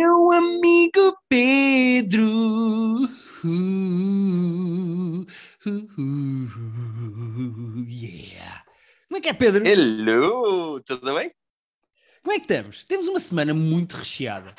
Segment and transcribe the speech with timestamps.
[0.00, 2.22] Meu amigo Pedro.
[3.44, 5.26] Uh,
[5.66, 8.62] uh, uh, yeah.
[9.08, 9.66] Como é que é, Pedro?
[9.66, 11.32] Hello, tudo bem?
[12.22, 12.84] Como é que estamos?
[12.84, 14.54] Temos uma semana muito recheada.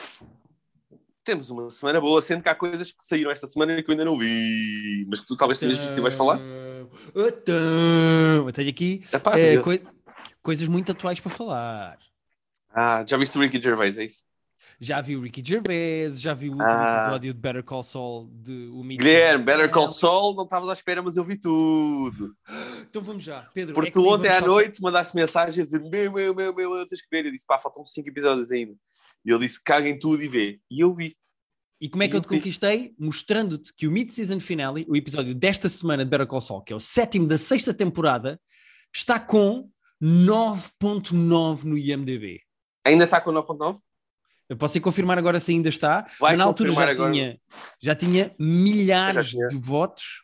[1.23, 4.03] Temos uma semana boa, sendo que há coisas que saíram esta semana que eu ainda
[4.03, 6.37] não vi, mas que tu talvez tenhas visto e vais falar.
[7.15, 9.87] Então, eu tenho aqui Epá, eu- coi-
[10.41, 11.97] coisas muito atuais para falar.
[12.75, 14.27] Ah, já viste o Ricky Gervais, é isso?
[14.81, 17.01] Já vi o Ricky Gervais, já vi o último Ah.
[17.03, 19.89] episódio de Better Call Saul de o Mid Guilherme, Better Call.
[19.89, 22.33] Saul, não estavas à espera, mas eu vi tudo.
[22.89, 23.73] Então vamos já, Pedro.
[23.73, 26.75] Porque é tu ontem à saltar- noite mandaste mensagem a dizer: Meu, meu, meu, meu,
[26.75, 27.25] eu tens que ver.
[27.25, 28.73] Eu disse: Pá, faltam 5 episódios ainda.
[29.25, 30.59] E ele disse: Caguem tudo e vê.
[30.71, 31.13] E eu vi.
[31.81, 32.93] E como é que eu te conquistei?
[32.97, 36.75] Mostrando-te que o Mid-Season Finale, o episódio desta semana de Better Call Saul, que é
[36.75, 38.39] o sétimo da sexta temporada,
[38.93, 39.69] está com
[40.01, 42.41] 9.9 no IMDB.
[42.85, 43.77] Ainda está com 9.9?
[44.49, 47.11] Eu posso ir confirmar agora se ainda está, Vai mas na altura já agora.
[47.11, 47.39] tinha,
[47.79, 49.47] já tinha milhares Já tinha.
[49.47, 50.23] de votos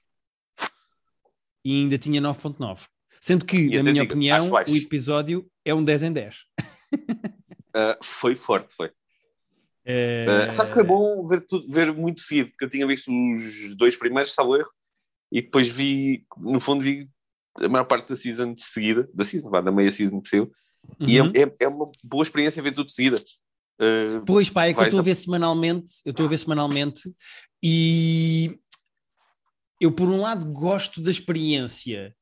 [1.63, 2.87] e ainda tinha 9.9.
[3.21, 6.45] Sendo que, E na minha digo, opinião, o episódio é um 10 em 10.
[7.77, 8.87] Ah, foi forte, foi.
[8.87, 13.75] Uh, sabes que é bom ver, tudo, ver muito seguido, porque eu tinha visto os
[13.75, 14.69] dois primeiros, salvo erro,
[15.29, 17.09] e depois vi, no fundo, vi
[17.57, 20.49] a maior parte da season de seguida, da season, vá, da meia season que saiu,
[21.01, 21.33] e Uhum.
[21.35, 23.21] é, é, é uma boa experiência ver tudo de seguida.
[23.79, 27.13] Uh, Pois pá, é que eu estou a ver semanalmente, eu estou a ver semanalmente
[27.61, 28.57] e
[29.81, 32.15] eu por um lado gosto da experiência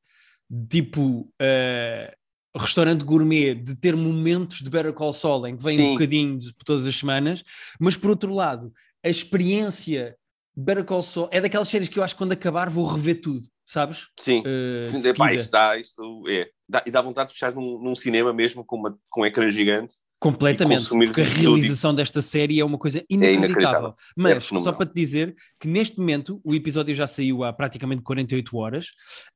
[0.68, 2.14] tipo eh,
[2.56, 5.92] restaurante gourmet de ter momentos de Better Call Saul em que vem um Sim.
[5.92, 7.42] bocadinho de- por todas as semanas,
[7.80, 8.72] mas por outro lado
[9.04, 10.16] a experiência
[10.56, 13.46] Better Call Saul é daquelas séries que eu acho que quando acabar vou rever tudo,
[13.66, 14.08] sabes?
[14.18, 15.34] sim, de Epá, seguida.
[15.34, 18.76] isto dá, isto é, dá, e dá vontade de fechar num, num cinema mesmo com,
[18.76, 19.96] uma, com um ecrã gigante.
[20.24, 23.50] Completamente, porque a e- realização desta série é uma coisa inacreditável.
[23.50, 23.94] inacreditável.
[24.16, 28.00] Mas, É só para te dizer que neste momento o episódio já saiu há praticamente
[28.02, 28.86] 48 horas.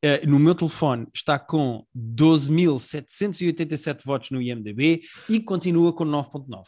[0.02, 6.62] Eh, no meu telefone está com 12.787 votos no IMDB e continua com 9.9.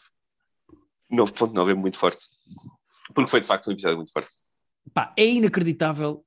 [1.11, 2.27] 9.9 é muito forte.
[3.15, 4.29] Porque foi de facto um episódio muito forte.
[4.93, 6.23] Pá, é inacreditável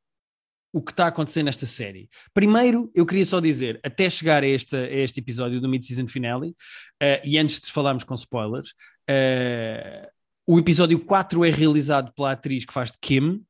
[0.74, 2.08] o que está a acontecer nesta série.
[2.34, 6.52] Primeiro, eu queria só dizer, até chegar a este, a este episódio do Mid-Season Finale,
[7.00, 8.74] eh, e antes de falarmos com spoilers,
[9.08, 10.08] eh,
[10.46, 13.42] o episódio 4 é realizado pela atriz que faz de Kim,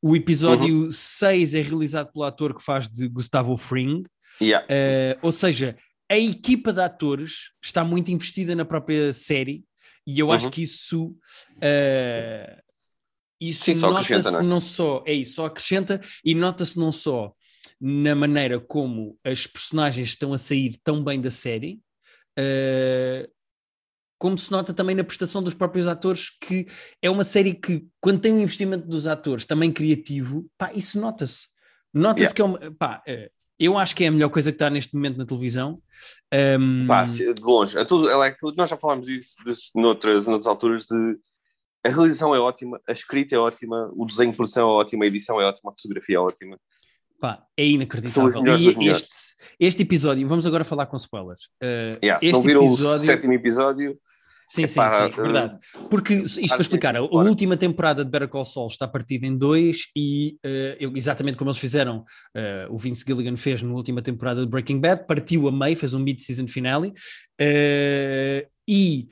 [0.00, 4.02] o episódio 6 é realizado pelo ator que faz de Gustavo Fring,
[4.40, 4.64] Yeah.
[4.70, 5.76] eh, ou seja,
[6.10, 9.62] a equipa de atores está muito investida na própria série
[10.06, 10.50] e eu acho Uhum.
[10.50, 11.14] que isso,
[11.60, 12.61] eh,
[13.50, 14.60] isso Sim, nota-se não não, é?
[14.60, 17.32] só, é isso, só acrescenta e nota-se não só
[17.80, 21.80] na maneira como as personagens estão a sair tão bem da série,
[22.38, 23.28] eh,
[24.18, 26.66] como se nota também na prestação dos próprios atores, que
[27.00, 31.48] é uma série que, quando tem um investimento dos atores também criativo, pá, isso nota-se.
[31.92, 32.34] Nota-se Yeah.
[32.34, 32.74] que é uma.
[32.78, 35.80] Pá, eh, eu acho que é a melhor coisa que está neste momento na televisão.
[36.60, 37.76] Um, Pá, se- de longe.
[37.78, 41.18] A tudo, é, nós já falámos disso, disso noutras, noutras alturas de
[41.84, 45.06] a realização é ótima, a escrita é ótima, o desenho de produção é ótimo, a
[45.06, 46.58] edição é ótima, a fotografia é ótima.
[47.20, 48.42] pá, é inacreditável.
[48.42, 49.16] melhores E este,
[49.58, 51.44] este episódio, vamos agora falar com spoilers.
[51.62, 53.98] Uh, Yeah, se este não viram episódio, o sétimo episódio,
[54.46, 55.58] Sim, sim, sim, uh, verdade.
[55.88, 59.86] Porque isto para explicar, a, última temporada de Better Call Saul está partida em dois
[59.96, 62.04] e eh, eu- exatamente como eles fizeram,
[62.34, 65.94] eh, o Vince Gilligan fez na última temporada de Breaking Bad, partiu a meio, fez
[65.94, 66.92] um mid-season finale
[67.40, 69.08] eh, e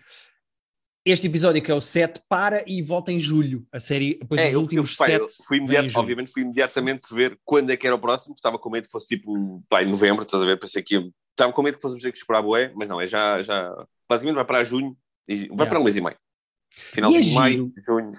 [1.04, 4.54] este episódio que é o 7 para e volta em julho, a série, depois é,
[4.54, 7.96] eu, últimos pá, eu 7 fui imediato, obviamente fui imediatamente ver quando é que era
[7.96, 10.58] o próximo, estava com medo que fosse tipo pá, em novembro, estás a ver?
[10.58, 13.40] Pensei que estava com medo que fôssemos ter que esperar bué, mas não, é já,
[13.42, 13.72] já
[14.08, 14.96] basicamente vai para junho,
[15.28, 15.66] e vai Yeah.
[15.68, 16.16] para um mês e meio.
[16.76, 17.82] E Finalzinho é de maio, giro.
[17.86, 18.12] junho.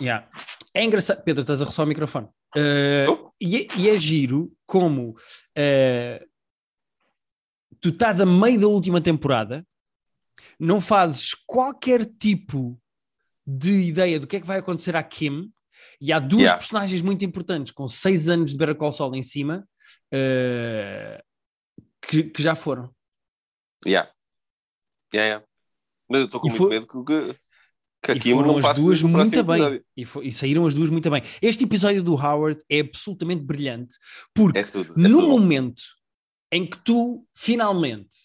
[0.00, 0.28] Yeah.
[0.72, 2.26] É engraçado, Pedro, estás a roçar o microfone.
[2.56, 3.30] Uh, Oh.
[3.40, 6.26] e, é, e é giro como uh,
[7.80, 9.64] tu estás a meio da última temporada,
[10.58, 12.80] não fazes qualquer tipo
[13.46, 15.52] de ideia do que é que vai acontecer à Kim,
[16.00, 16.58] e há duas Yeah.
[16.58, 19.68] personagens muito importantes com seis anos de Better Call Saul em cima
[20.12, 21.22] uh,
[22.06, 22.94] que, que já foram.
[23.86, 24.10] Yeah.
[25.12, 25.46] Yeah, yeah.
[26.08, 27.04] Mas eu estou com E muito foi- medo que,
[28.02, 29.84] que, E aqui foram não as passe duas no próximo muito bem.
[29.96, 31.22] E, fo- e saíram as duas muito bem.
[31.42, 33.96] Este episódio do Howard é absolutamente brilhante,
[34.34, 34.94] porque É tudo.
[34.94, 35.28] É no tudo.
[35.28, 35.82] momento
[36.52, 38.16] em que tu finalmente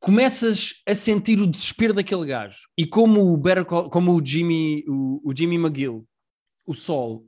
[0.00, 5.20] começas a sentir o desespero daquele gajo e como o Better como o Jimmy o,
[5.30, 6.06] o Jimmy McGill
[6.66, 7.26] o Sol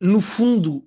[0.00, 0.86] no fundo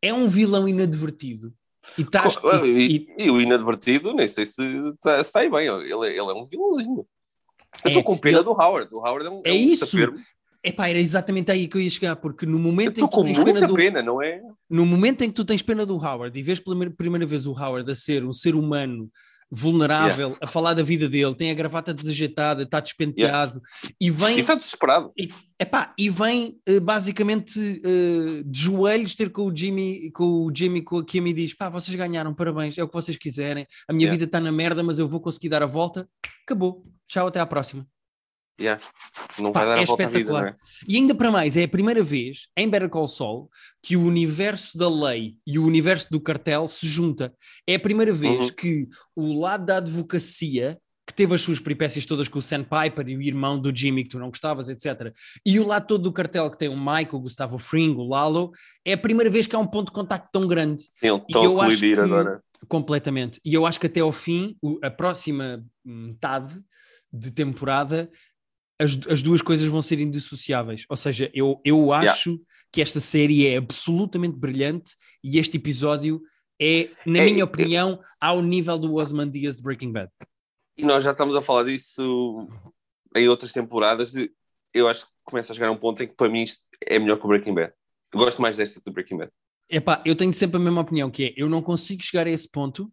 [0.00, 1.52] é um vilão inadvertido
[1.98, 5.50] e estás Co- e- e, e- e o inadvertido, nem sei se está, se aí
[5.50, 5.66] bem.
[5.66, 7.06] Ele, é- ele é um vilãozinho.
[7.82, 8.90] Eu estou É, com pena ele- do Howard.
[8.92, 9.96] O Howard é um, É um isso.
[10.62, 13.38] Epá, era exatamente aí que eu ia chegar, porque no momento em que tu tens
[13.42, 14.42] pena do, pena, não é?
[14.68, 17.52] no momento em que tu tens pena do Howard e vês pela primeira vez o
[17.52, 19.10] Howard a ser um ser humano
[19.50, 23.60] vulnerável, a falar da vida dele, tem a gravata desajeitada, está despenteado
[24.00, 25.12] e E vem, está desesperado.
[25.18, 30.52] e, epá, e vem eh, basicamente eh, de joelhos ter com o Jimmy, com o
[30.54, 33.66] Jimmy, com a Kim e diz: pá, vocês ganharam, parabéns, é o que vocês quiserem,
[33.88, 34.12] a minha Yeah.
[34.18, 36.08] vida está na merda, mas eu vou conseguir dar a volta.
[36.44, 37.86] Acabou, tchau, até à próxima.
[38.60, 38.82] Yeah.
[39.38, 40.56] Não Pá, vai dar é a volta à vida, é?
[40.88, 43.48] E ainda para mais, é a primeira vez em Better Call Saul
[43.82, 47.32] que o universo da lei e o universo do cartel se junta.
[47.66, 48.54] É a primeira vez Uhum.
[48.54, 50.76] que o lado da advocacia,
[51.06, 54.10] que teve as suas peripécias todas com o Sandpiper e o irmão do Jimmy que
[54.10, 55.14] tu não gostavas, etc.
[55.46, 58.50] E o lado todo do cartel que tem o Mike, o Gustavo Fring, o Lalo,
[58.84, 60.82] é a primeira vez que há um ponto de contacto tão grande.
[61.00, 62.42] Eles E estão eu a colidir que- agora.
[62.66, 63.40] Completamente.
[63.44, 66.60] E eu acho que até ao fim, a próxima metade
[67.12, 68.10] de temporada,
[68.78, 70.84] as, as duas coisas vão ser indissociáveis.
[70.88, 72.40] Ou seja, eu, eu acho
[72.72, 74.92] que esta série é absolutamente brilhante
[75.22, 76.20] e este episódio
[76.60, 80.10] é, na É, minha eu- opinião, ao nível do Osman Diaz de Breaking Bad.
[80.76, 82.48] E nós já estamos a falar disso
[83.16, 84.12] em outras temporadas.
[84.12, 84.30] De,
[84.72, 86.98] eu acho que começa a chegar a um ponto em que para mim isto é
[86.98, 87.72] melhor que o Breaking Bad.
[88.12, 89.30] Eu gosto mais desta do Breaking Bad.
[89.70, 92.48] Epá, eu tenho sempre a mesma opinião, que é, eu não consigo chegar a esse
[92.48, 92.90] ponto,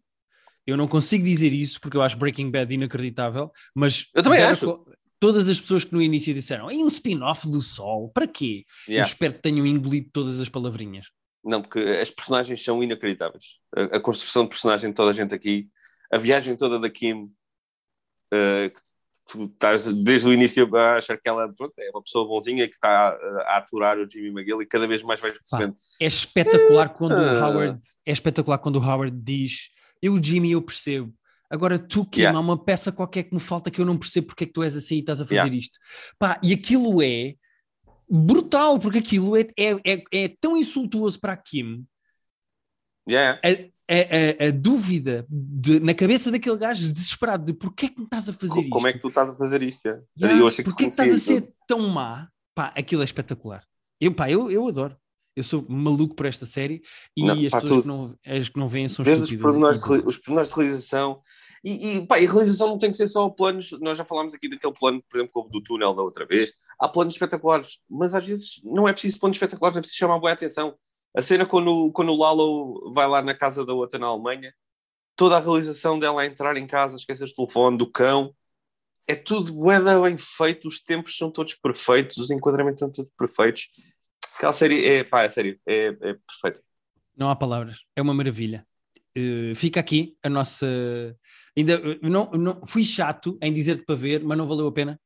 [0.66, 4.08] eu não consigo dizer isso, porque eu acho Breaking Bad inacreditável, mas...
[4.14, 4.84] Eu também acho.
[5.18, 8.64] Todas as pessoas que no início disseram, e um spin-off do Sol, para quê?
[8.86, 9.08] Eu Yeah.
[9.10, 11.06] espero que tenham engolido todas as palavrinhas.
[11.44, 13.44] Não, porque as personagens são inacreditáveis.
[13.74, 15.64] A, a construção de personagem de toda a gente aqui,
[16.12, 17.30] a viagem toda da Kim,
[18.32, 18.82] eh, que
[19.32, 22.74] tu estás desde o início a achar que ela pronto, é uma pessoa bonzinha que
[22.74, 25.76] está eh, a aturar o Jimmy McGill e cada vez mais vais percebendo.
[26.00, 27.48] É espetacular quando o Ah.
[27.48, 29.70] Howard é espetacular quando o Howard diz
[30.02, 31.12] eu Jimmy eu percebo
[31.50, 32.36] agora tu Kim Yeah.
[32.36, 34.62] há uma peça qualquer que me falta que eu não percebo porque é que tu
[34.62, 35.56] és assim e estás a fazer Yeah.
[35.56, 35.78] isto
[36.18, 37.34] Pá, e aquilo é
[38.08, 41.84] brutal porque aquilo é, é, é, é tão insultuoso para a Kim
[43.08, 43.40] Yeah.
[43.44, 47.98] a, a, a, a dúvida de- na cabeça daquele gajo desesperado de porque é que
[47.98, 49.84] me estás a fazer isto Como é que tu estás a fazer isto?
[49.86, 50.02] yeah?
[50.20, 52.28] Yeah, Eu achei que porque é que estás a ser tão má?
[52.54, 53.62] Pá, aquilo é espetacular.
[54.00, 54.96] Eu, pá, eu, eu adoro.
[55.36, 56.82] Eu sou maluco por esta série
[57.14, 58.18] e Não, as pá, pessoas que tudo.
[58.24, 61.20] não, as que não veem são Desde os pormenores, de, os pormenores de realização.
[61.62, 63.70] E, e, pá, e realização não tem que ser só planos.
[63.80, 66.54] Nós já falámos aqui daquele plano, por exemplo, que houve do túnel da outra vez.
[66.80, 70.18] Há planos espetaculares, mas às vezes não é preciso planos espetaculares, não é preciso chamar
[70.18, 70.74] boa atenção.
[71.14, 74.54] A cena quando, quando o Lalo vai lá na casa da outra na Alemanha,
[75.14, 78.34] toda a realização dela a entrar em casa, esquecer o telefone, do cão,
[79.08, 83.68] é tudo bué bem feito, os tempos são todos perfeitos, os enquadramentos são todos perfeitos.
[84.36, 86.62] Aquela série é, pá, é sério, é, é perfeita.
[87.16, 87.80] Não há palavras.
[87.96, 88.66] É uma maravilha.
[89.16, 90.66] Eh, fica aqui a nossa.
[91.56, 95.00] Ainda eh, não, não fui chato em dizer-te para ver, mas não valeu a pena.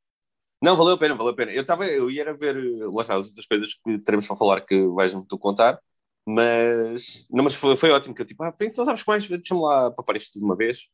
[0.61, 1.53] Não, valeu a pena, valeu a pena.
[1.53, 4.61] Eu, tava, eu ia ver, eh, lá está, as outras coisas que teremos para falar
[4.63, 5.81] que vais-me tu contar,
[6.27, 9.91] mas, não, mas foi, foi ótimo que eu tipo, ah, então sabes mais, deixa-me lá
[9.93, 10.89] papar isto de uma vez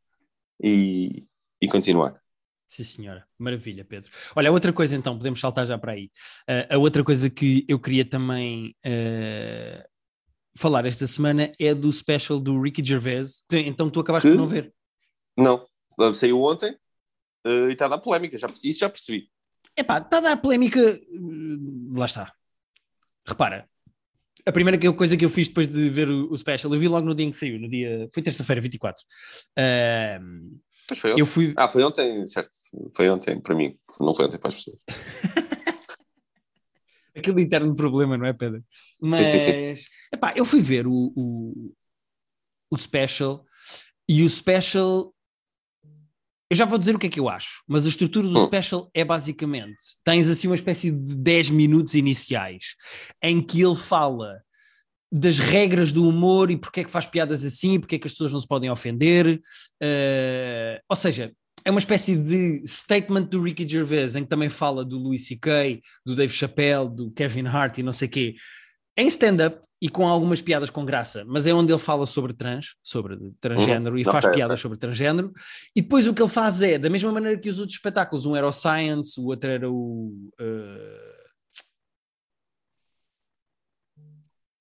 [0.62, 1.24] e,
[1.60, 2.20] e continuar.
[2.68, 3.24] Sim, senhora.
[3.38, 4.10] Maravilha, Pedro.
[4.34, 6.10] Olha, outra coisa então, podemos saltar já para aí.
[6.48, 9.86] Eh, a outra coisa que eu queria também eh,
[10.56, 13.44] falar esta semana é do special do Ricky Gervais.
[13.52, 14.34] Então tu acabaste Que?
[14.34, 14.72] por não ver.
[15.36, 15.64] Não,
[16.00, 16.76] eh, saiu ontem
[17.44, 19.30] eh, e está a dar polémica, já, isso já percebi.
[19.76, 20.80] Epá, está a dar polémica.
[21.12, 22.32] hum, Lá está.
[23.26, 23.68] Repara,
[24.44, 27.06] a primeira coisa que eu fiz depois de ver o, o special, eu vi logo
[27.06, 28.08] no dia em que saiu, no dia.
[28.12, 29.02] Foi terça-feira, 24.
[29.56, 31.20] Ahm, Mas foi ontem.
[31.20, 31.52] eu fui.
[31.56, 32.50] Ah, foi ontem, certo.
[32.94, 34.78] Foi ontem para mim, não foi ontem para as pessoas.
[37.16, 38.62] Aquele interno problema, não é, Pedro?
[39.00, 39.28] Mas.
[39.30, 39.84] sim, sim.
[40.12, 41.72] Epá, eu fui ver o, o,
[42.70, 43.44] o special
[44.08, 45.12] e o special.
[46.48, 48.44] Eu já vou dizer o que é que eu acho, mas a estrutura do Hum.
[48.46, 52.76] special é basicamente: tens assim uma espécie de 10 minutos iniciais
[53.22, 54.40] em que ele fala
[55.10, 58.06] das regras do humor e porque é que faz piadas assim e porque é que
[58.06, 59.40] as pessoas não se podem ofender.
[59.82, 61.32] eh, ou seja,
[61.64, 65.80] é uma espécie de statement do Ricky Gervais em que também fala do Louis C.K.,
[66.04, 68.34] do Dave Chappelle, do Kevin Hart e não sei quê,
[68.96, 72.76] em stand-up e com algumas piadas com graça, mas é onde ele fala sobre trans,
[72.82, 75.32] sobre transgênero e faz ok, piadas sobre transgênero.
[75.74, 78.34] E depois o que ele faz é, da mesma maneira que os outros espetáculos, um
[78.34, 80.30] era o Science, o outro era o.
[80.40, 81.15] eh,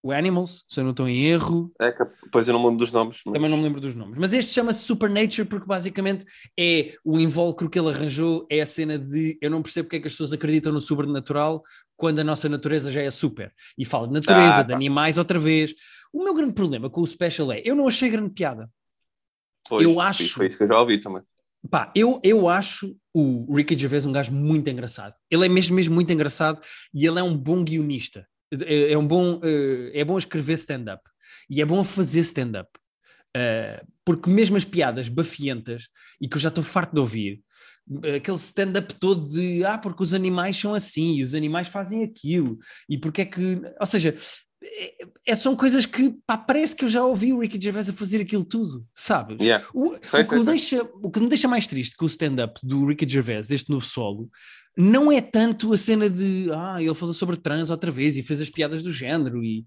[0.07, 1.71] o Animals, se eu não estou em erro.
[1.81, 3.21] É que, pois eu não me lembro dos nomes.
[3.25, 3.33] Mas...
[3.33, 4.15] Também não me lembro dos nomes.
[4.19, 6.23] Mas este chama-se Supernature porque basicamente
[6.59, 9.99] é o invólucro que ele arranjou, é a cena de eu não percebo porque é
[9.99, 11.63] que as pessoas acreditam no sobrenatural
[11.97, 13.51] quando a nossa natureza já é super.
[13.77, 14.75] E fala de natureza, Ah, de tá.
[14.75, 15.73] animais outra vez.
[16.13, 18.69] O meu grande problema com o special é, eu não achei grande piada.
[19.67, 21.23] Pois, eu foi- acho- Foi isso que eu já ouvi também.
[21.71, 25.15] Pá, eu, eu acho o Ricky Gervais um gajo muito engraçado.
[25.31, 26.61] Ele é mesmo, mesmo muito engraçado
[26.93, 28.27] e ele é um bom guionista.
[28.65, 31.03] É, é um bom, uh, é bom escrever stand-up
[31.49, 32.69] e é bom fazer stand-up.
[33.35, 35.89] Uh, porque mesmo as piadas bafientas
[36.21, 37.41] e que eu já estou farto de ouvir,
[38.15, 42.57] aquele stand-up todo de ah, porque os animais são assim e os animais fazem aquilo
[42.89, 44.15] e porque é que, ou seja,
[44.63, 47.93] é, é, são coisas que pá, parece que eu já ouvi o Ricky Gervais a
[47.93, 49.37] fazer aquilo tudo, sabes?
[49.39, 49.65] Yeah.
[49.73, 52.59] O, sei, o, que sei, deixa, o, que me deixa mais triste com o stand-up
[52.63, 54.29] do Ricky Gervais, deste novo solo,
[54.77, 58.41] não é tanto a cena de ah, ele falou sobre trans outra vez e fez
[58.41, 59.65] as piadas do género e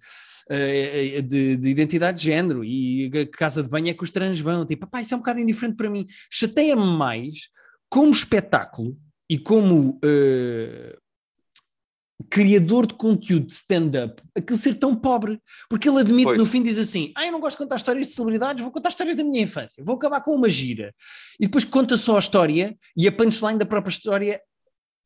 [0.50, 4.38] uh, de, de, identidade de género e a casa de banho é que os trans
[4.38, 6.07] vão, tipo, pá, isso é um bocado indiferente para mim.
[6.31, 7.49] Chateia-me mais
[7.88, 8.97] como espetáculo
[9.31, 10.99] e como uh,
[12.29, 15.41] criador de conteúdo de stand-up aquele ser tão pobre.
[15.69, 16.38] Porque ele admite pois.
[16.38, 18.88] no fim, diz assim: Ah, eu não gosto de contar histórias de celebridades, vou contar
[18.88, 20.95] histórias da minha infância, vou acabar com uma gira.
[21.41, 24.41] E depois conta só a história e a punchline da própria história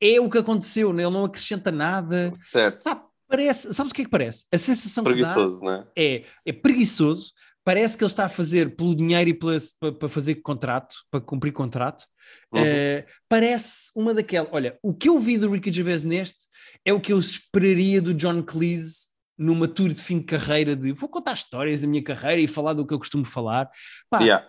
[0.02, 1.04] é o que aconteceu, né?
[1.04, 2.32] ele não acrescenta nada.
[2.50, 2.86] Certo.
[2.88, 4.44] Ah, parece, sabes o que é que parece?
[4.52, 5.86] A sensação preguiçoso, que dá né?
[5.96, 7.32] é, é preguiçoso,
[7.64, 11.52] parece que ele está a fazer pelo dinheiro e para, para fazer contrato, para cumprir
[11.52, 12.04] contrato.
[12.52, 12.60] Uhum.
[12.62, 14.48] Uh, parece uma daquelas.
[14.52, 16.48] Olha, o que eu vi do Ricky Gervais neste
[16.84, 20.92] é o que eu esperaria do John Cleese numa tour de fim de carreira de
[20.92, 23.70] vou contar histórias da minha carreira e falar do que eu costumo falar.
[24.10, 24.46] Pá, yeah.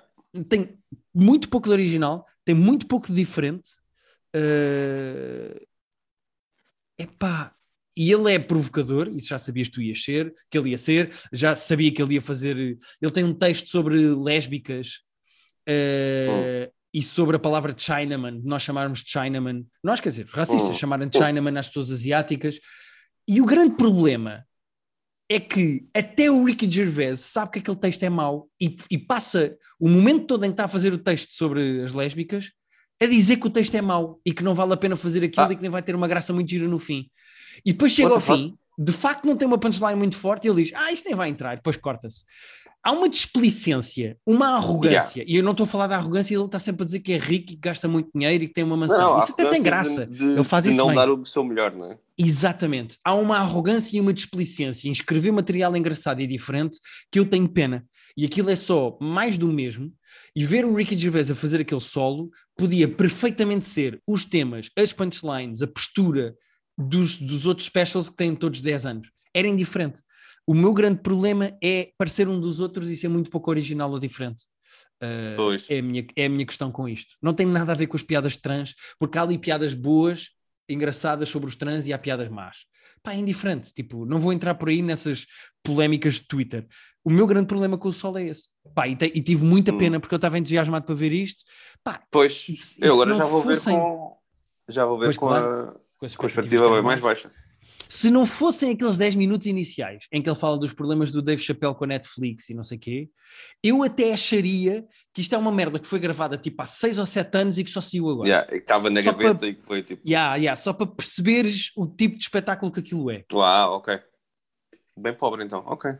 [0.50, 0.77] Tem
[1.13, 3.69] muito pouco de original, tem muito pouco de diferente.
[4.35, 5.59] Uh...
[6.97, 7.53] Epá,
[7.95, 11.13] e ele é provocador, isso já sabias que tu ias ser, que ele ia ser,
[11.31, 12.57] já sabia que ele ia fazer.
[12.57, 15.01] Ele tem um texto sobre lésbicas
[15.69, 16.73] uh, oh.
[16.93, 20.73] e sobre a palavra Chinaman, nós chamarmos de Chinaman, nós quer dizer, os racistas oh.
[20.73, 22.59] chamarem de Chinaman às pessoas asiáticas.
[23.27, 24.43] E o grande problema
[25.29, 29.55] é que até o Ricky Gervais sabe que aquele texto é mau e, e passa
[29.79, 32.51] o momento todo em que está a fazer o texto sobre as lésbicas
[33.03, 35.45] a dizer que o texto é mau e que não vale a pena fazer aquilo
[35.45, 35.53] ah.
[35.53, 37.10] e que nem vai ter uma graça muito gira no fim.
[37.65, 40.63] E depois chega ao fim, de facto não tem uma punchline muito forte e ele
[40.63, 42.24] diz, ah, isto nem vai entrar, depois corta-se.
[42.86, 45.31] Há uma displicência, uma arrogância, yeah.
[45.31, 47.17] e eu não estou a falar da arrogância, ele está sempre a dizer que é
[47.17, 49.13] rico e que gasta muito dinheiro e que tem uma mansão.
[49.13, 50.05] Não, Isso até tem graça.
[50.05, 50.95] De, ele faz de isso não bem.
[50.98, 51.98] dar o seu melhor, não é?
[52.17, 52.98] Exatamente.
[53.01, 56.77] Há uma arrogância e uma displicência em escrever material engraçado e diferente
[57.10, 57.86] que eu tenho pena.
[58.15, 59.91] E aquilo é só mais do mesmo.
[60.36, 64.93] E ver o Ricky Gervais a fazer aquele solo podia perfeitamente ser os temas, as
[64.93, 66.36] punchlines, a postura,
[66.77, 69.12] dos, dos outros specials que têm todos 10 anos.
[69.34, 70.01] Era indiferente.
[70.46, 74.00] O meu grande problema é parecer um dos outros e ser muito pouco original ou
[74.00, 74.46] diferente.
[75.01, 77.15] Uh, é, a minha, é a minha questão com isto.
[77.22, 80.29] Não tem nada a ver com as piadas trans, porque há ali piadas boas,
[80.67, 82.65] engraçadas sobre os trans e há piadas más.
[83.01, 83.74] Pá, é indiferente.
[83.74, 85.25] Tipo, não vou entrar por aí nessas
[85.62, 86.67] polémicas de Twitter.
[87.03, 88.50] O meu grande problema com o Sol é esse.
[88.74, 89.77] Pá, e, te, e tive muita hum.
[89.77, 91.43] pena porque eu estava entusiasmado para ver isto.
[91.83, 93.75] Pá, pois, e, eu agora já vou fossem...
[93.75, 94.17] ver com.
[94.69, 95.69] Já vou ver pois, com claro.
[95.77, 95.83] a
[96.17, 97.31] com a expectativa bem mais baixa.
[97.89, 101.41] Se não fossem aqueles 10 minutos iniciais em que ele fala dos problemas do Dave
[101.41, 103.10] Chappelle com a Netflix e não sei o quê,
[103.63, 104.83] eu até acharia
[105.13, 107.63] que isto é uma merda que foi gravada tipo há 6 ou 7 anos e
[107.63, 108.27] que só saiu agora.
[108.27, 109.48] Yeah, que estava na só gaveta para...
[109.48, 110.01] e que foi tipo.
[110.07, 113.24] Yeah, yeah, só para perceberes o tipo de espetáculo que aquilo é.
[113.31, 114.00] Ah, ok.
[114.98, 115.91] Bem pobre então, ok.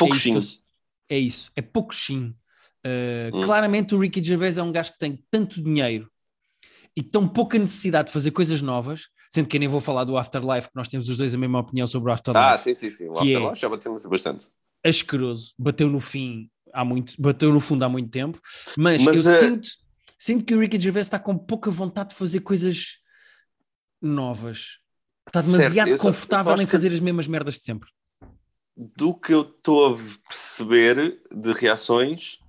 [0.00, 0.66] Pouco é isso,
[1.08, 2.34] é isso, é pouco sim.
[2.86, 3.40] Uh, hum.
[3.42, 6.10] Claramente o Ricky Gervais é um gajo que tem tanto dinheiro
[6.96, 10.16] e tão pouca necessidade de fazer coisas novas, sendo que eu nem vou falar do
[10.16, 12.44] Afterlife, que nós temos os dois a mesma opinião sobre o Afterlife.
[12.44, 13.08] Ah, sim, sim, sim.
[13.08, 14.48] O Afterlife é já batemos bastante.
[14.84, 18.40] Asqueroso, bateu no fim há muito, bateu no fundo há muito tempo,
[18.76, 19.38] mas, mas eu é...
[19.38, 19.68] sinto,
[20.18, 22.98] sinto que o Ricky Gervais está com pouca vontade de fazer coisas
[24.00, 24.78] novas.
[25.26, 27.88] Está demasiado certo, confortável em fazer as mesmas merdas de sempre.
[28.76, 29.98] Do que eu estou a
[30.28, 32.40] perceber de reações,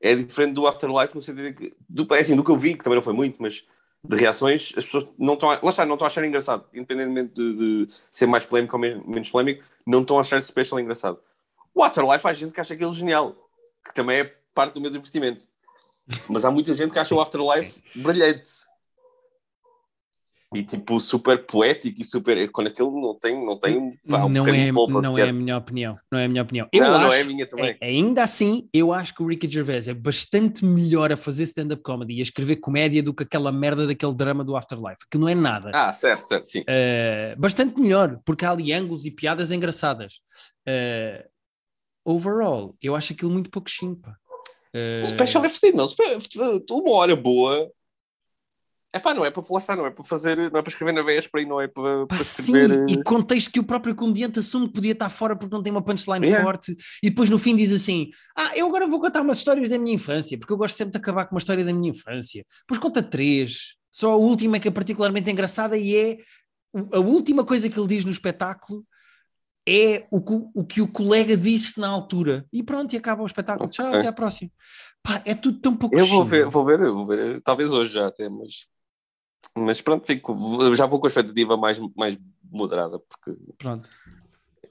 [0.00, 2.74] é diferente do Afterlife no sentido de que, do, é assim, do que eu vi,
[2.74, 3.64] que também não foi muito, mas
[4.04, 7.34] de reações, as pessoas não estão a, lá está, não estão a achar engraçado, independentemente
[7.34, 11.18] de, de ser mais polémico ou menos polémico, não estão a achar special engraçado.
[11.74, 13.34] O Afterlife há gente que acha aquilo genial,
[13.84, 15.46] que também é parte do meu divertimento.
[16.28, 18.68] Mas há muita gente que acha o Afterlife brilhante
[20.54, 24.46] e tipo super poético e super quando aquilo não tem não tem pá, um não
[24.46, 26.68] é não é a minha opinião não é a minha opinião.
[26.72, 27.76] Eu não, acho, não é a minha também.
[27.78, 31.82] é, ainda assim eu acho que o Ricky Gervais é bastante melhor a fazer stand-up
[31.82, 35.28] comedy e a escrever comédia do que aquela merda daquele drama do Afterlife que não
[35.28, 35.70] é nada.
[35.74, 36.60] Ah certo certo sim.
[36.60, 40.14] Uh, bastante melhor porque há ali ângulos e piadas engraçadas.
[40.66, 41.28] Uh,
[42.06, 44.16] overall eu acho aquilo muito pouco chimpa.
[44.74, 45.88] Uh, Special é fedido não
[46.70, 47.70] uma hora boa
[48.90, 51.02] É pá, não é para está, não é para fazer, não é para escrever na
[51.02, 52.88] véspera e não é para, Pá, para sim, escrever.
[52.88, 55.82] e contexto que o próprio comediante assume que podia estar fora porque não tem uma
[55.84, 56.42] punchline Yeah.
[56.42, 59.78] forte, e depois no fim diz assim: Ah, eu agora vou contar umas histórias da
[59.78, 62.44] minha infância, porque eu gosto sempre de acabar com uma história da minha infância.
[62.62, 66.18] Depois conta três, só a última é que é particularmente engraçada e é
[66.92, 68.84] a última coisa que ele diz no espetáculo.
[69.70, 72.46] É o que, o que o colega disse na altura.
[72.50, 73.68] E pronto, e acaba o espetáculo.
[73.68, 73.98] Tchau, Ok.
[73.98, 74.50] até à próxima.
[75.02, 78.06] Pá, é tudo tão pouco Eu vou ver, vou ver, vou ver, talvez hoje já
[78.06, 78.66] até, mas,
[79.56, 80.36] mas pronto, fico,
[80.74, 82.16] já vou com a expectativa mais, mais
[82.50, 83.88] moderada, porque Pronto.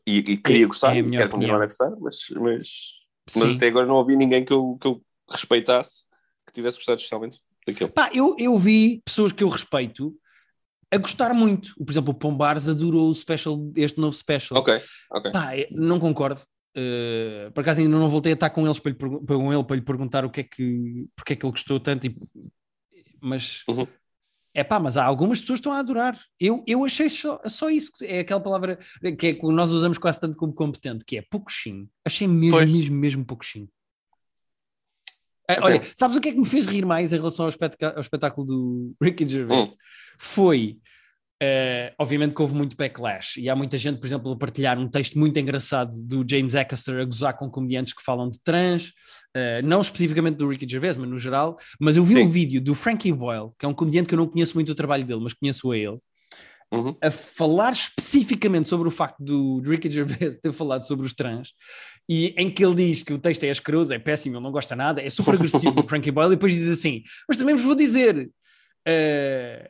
[0.05, 1.61] e, e queria É- gostar, é quero continuar opinião.
[1.61, 2.67] a gostar, mas, mas,
[3.35, 6.05] mas até agora não ouvi ninguém que eu, que eu respeitasse
[6.45, 7.89] que tivesse gostado especialmente daquilo.
[7.91, 10.15] Pá, eu, eu vi pessoas que eu respeito
[10.89, 11.73] a gostar muito.
[11.75, 14.61] Por exemplo, o Pombares adorou o special, este novo special.
[14.61, 14.73] Ok,
[15.11, 15.31] ok.
[15.33, 16.41] Pá, é- não concordo.
[16.77, 19.75] Uh, por acaso ainda não voltei a estar com, eles para lhe, com ele para
[19.75, 22.15] lhe perguntar o que é que, porque é que ele gostou tanto, e-
[23.19, 23.87] mas Uhum.
[24.57, 26.19] É pá, mas há algumas pessoas que estão a adorar.
[26.39, 28.79] Eu, eu achei só, só isso, é aquela palavra
[29.15, 31.87] que, é, que nós usamos quase tanto como competente, que é pouquinho.
[32.03, 32.73] Achei mesmo, Pois.
[32.73, 33.69] mesmo, mesmo pouquinho.
[35.47, 35.63] Ah, Ok.
[35.63, 37.51] Olha, sabes o que é que me fez rir mais em relação ao,
[37.93, 39.73] ao espetáculo do Ricky Gervais?
[39.73, 39.75] Hum.
[40.17, 40.79] Foi,
[41.41, 44.87] eh, obviamente que houve muito backlash e há muita gente, por exemplo, a partilhar um
[44.87, 48.91] texto muito engraçado do James Acaster a gozar com comediantes que falam de trans,
[49.35, 52.21] eh, não especificamente do Ricky Gervais, mas no geral, mas eu vi Sim.
[52.23, 54.75] um vídeo do Frankie Boyle, que é um comediante que eu não conheço muito o
[54.75, 55.99] trabalho dele, mas conheço a ele,
[56.69, 56.97] Uhum.
[57.01, 61.53] a falar especificamente sobre o facto do Ricky Gervais ter falado sobre os trans
[62.09, 64.75] e em que ele diz que o texto é asqueroso, é péssimo, ele não gosta
[64.75, 67.73] nada, é super agressivo o Frankie Boyle e depois diz assim, mas também vos vou
[67.73, 68.29] dizer
[68.85, 69.69] eh,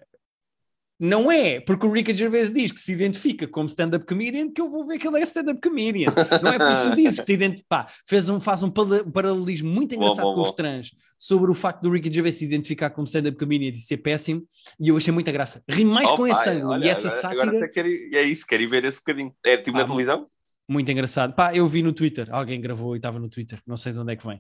[1.00, 4.70] não é porque o Ricky Gervais diz que se identifica como stand-up comedian que eu
[4.70, 6.08] vou ver que ele é stand-up comedian
[6.42, 9.96] não é porque tu dizes que te identi- pá, fez um, faz um paralelismo muito
[9.96, 10.56] Bom, engraçado bom, com os bom.
[10.56, 14.44] trans sobre o facto do Ricky Gervais se identificar como stand-up comedian e ser péssimo
[14.80, 17.22] e eu achei muita graça, ri mais com Opa, esse ângulo olha, e essa agora,
[17.22, 19.34] sátira Agora quero é isso, quero ir ver esse bocadinho.
[19.46, 20.28] É tipo Ah, na televisão?
[20.70, 21.34] muito engraçado.
[21.34, 24.14] Pá, eu vi no Twitter, alguém gravou e estava no Twitter, não sei de onde
[24.14, 24.38] é que vem.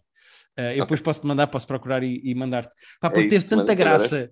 [0.59, 2.73] Uh, eu depois posso-te mandar, posso procurar e, e mandar-te.
[2.99, 4.31] Pá, porque É teve isso, tanta manda para graça,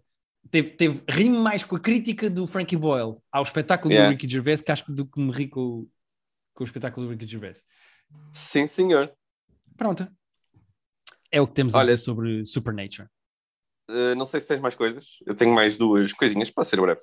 [0.51, 4.09] teve, teve rime mais com a crítica do Frankie Boyle ao espetáculo Yeah.
[4.09, 5.89] do Ricky Gervais que acho que do que me ri com, o-
[6.53, 7.63] com o espetáculo do Ricky Gervais.
[8.33, 9.11] Sim, senhor.
[9.77, 10.07] Pronto.
[11.31, 13.07] É o que temos a Olha- dizer sobre Supernature.
[13.89, 15.17] Uh, não sei se tens mais coisas.
[15.25, 17.01] Eu tenho mais duas coisinhas para ser breve.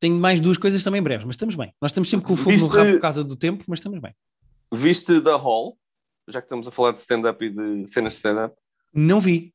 [0.00, 1.72] Tenho mais duas coisas também breves, mas estamos bem.
[1.80, 4.00] Nós estamos sempre com o fogo Viste- no rabo por causa do tempo, mas estamos
[4.00, 4.12] bem.
[4.72, 5.78] Viste The Hall?
[6.28, 8.56] Já que estamos a falar de stand-up e de cenas de stand-up.
[8.94, 9.53] Não vi.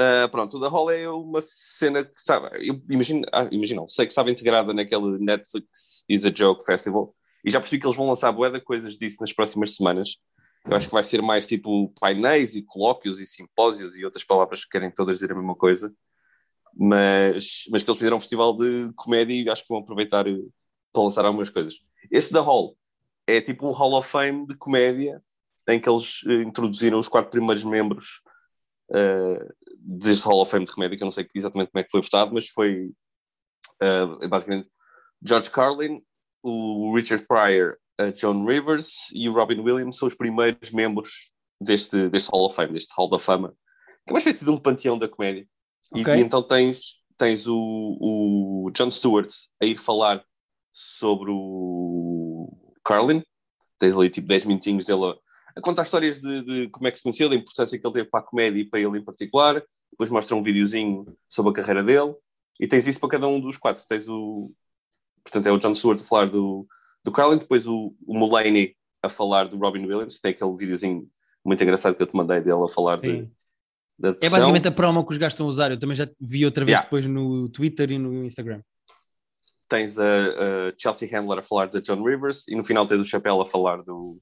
[0.00, 4.06] Uh, pronto, o The Hall é uma cena que, sabe, eu imagino, ah, imagino, sei
[4.06, 8.08] que estava integrada naquele Netflix Is a Joke Festival e já percebi que eles vão
[8.08, 10.16] lançar de coisas disso nas próximas semanas.
[10.64, 14.64] Eu acho que vai ser mais tipo painéis e colóquios e simpósios e outras palavras
[14.64, 15.92] que querem todas dizer a mesma coisa.
[16.74, 20.38] Mas, mas que eles fizeram um festival de comédia e acho que vão aproveitar eh,
[20.92, 21.74] para lançar algumas coisas.
[22.10, 22.76] Este The Hall
[23.26, 25.22] é tipo um Hall of Fame de comédia
[25.68, 28.22] em que eles eh, introduziram os quatro primeiros membros
[28.92, 31.90] uh, deste Hall of Fame de comédia, que eu não sei exatamente como é que
[31.90, 32.92] foi votado, mas foi
[33.82, 34.68] uh, basicamente
[35.24, 36.02] George Carlin,
[36.42, 42.08] o Richard Pryor, a John Rivers e o Robin Williams são os primeiros membros deste,
[42.08, 43.50] deste Hall of Fame, deste Hall da Fama,
[44.06, 45.46] que é uma espécie de um panteão da comédia.
[45.94, 46.14] E- Ok.
[46.14, 47.54] E, então tens, tens o,
[48.00, 49.28] o John Stewart
[49.60, 50.24] a ir falar
[50.72, 52.50] sobre o
[52.84, 53.22] Carlin,
[53.78, 55.14] tens ali tipo 10 minutinhos dele a,
[55.56, 58.08] a contar histórias de, de como é que se conheceu, da importância que ele teve
[58.08, 59.62] para a comédia e para ele em particular.
[59.90, 62.14] Depois mostra um videozinho sobre a carreira dele.
[62.60, 63.84] E tens isso para cada um dos quatro.
[63.86, 64.52] Tens o.
[65.24, 66.66] Portanto, é o John Stewart a falar do,
[67.04, 70.18] do Carlin, depois o, o Mulaney a falar do Robin Williams.
[70.18, 71.08] Tem aquele videozinho
[71.44, 73.28] muito engraçado que eu te mandei dele a falar de,
[73.98, 75.70] da É basicamente a promo que os gajos estão a usar.
[75.70, 76.84] Eu também já vi outra vez Yeah.
[76.84, 78.62] depois no Twitter e no Instagram.
[79.68, 83.04] Tens a, a Chelsea Handler a falar da John Rivers e no final tens o
[83.04, 84.20] Chapéu a falar do,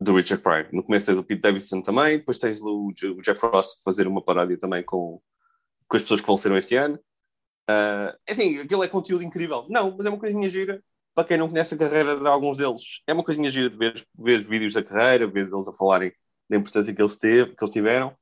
[0.00, 0.68] do Richard Pryor.
[0.72, 4.22] No começo tens o Pete Davidson também, depois tens o, o Jeff Ross fazer uma
[4.22, 5.20] paródia também com,
[5.88, 6.98] com as pessoas que faleceram este ano.
[7.68, 9.64] É assim, aquilo é conteúdo incrível.
[9.68, 10.82] Não, mas é uma coisinha gira
[11.14, 13.02] para quem não conhece a carreira de alguns deles.
[13.06, 16.12] É uma coisinha gira de ver, ver vídeos da carreira, ver eles a falarem
[16.48, 18.16] da importância que eles, teve, que eles tiveram.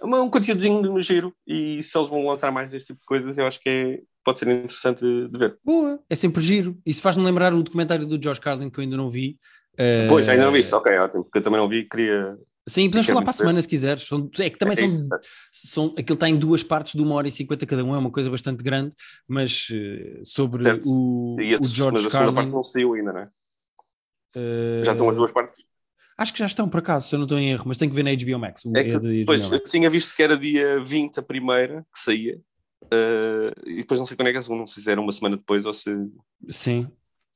[0.00, 3.46] É um conteúdozinho giro e se eles vão lançar mais deste tipo de coisas, eu
[3.46, 5.56] acho que é- pode ser interessante de ver.
[5.62, 6.80] Boa, é sempre giro.
[6.84, 9.38] Isso faz-me lembrar o documentário do George Carlin que eu ainda não vi.
[10.08, 12.36] Pois, ainda não vi viste, ok, ótimo, porque eu também não vi, queria.
[12.66, 14.04] Sim, podemos falar para a semana se quiseres.
[14.04, 15.08] São- é que também É são, isso.
[15.52, 15.86] são.
[15.98, 18.30] Aquilo está em duas partes de uma hora e cinquenta cada um, é uma coisa
[18.30, 18.94] bastante grande,
[19.28, 20.88] mas eh, sobre Certo.
[20.88, 22.50] o, E o George mas a segunda parte Carlin.
[22.52, 23.28] não saiu ainda, não é?
[24.36, 25.66] eh, Já estão as duas partes.
[26.16, 27.96] Acho que já estão, por acaso, se eu não estou em erro, mas tenho que
[27.96, 28.62] ver na HBO Max.
[28.74, 32.40] É é que, pois, eu tinha visto que era dia 20 a primeira que saía,
[32.84, 35.00] Uh, e depois não sei quando é que é a segunda, não sei se era
[35.00, 35.90] uma semana depois ou se.
[36.50, 36.86] Sim.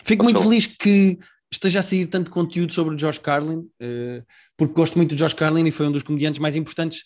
[0.04, 1.18] Fico muito feliz que
[1.50, 4.24] esteja a sair tanto conteúdo sobre o Josh Carlin, uh,
[4.56, 7.04] porque gosto muito do Josh Carlin e foi um dos comediantes mais importantes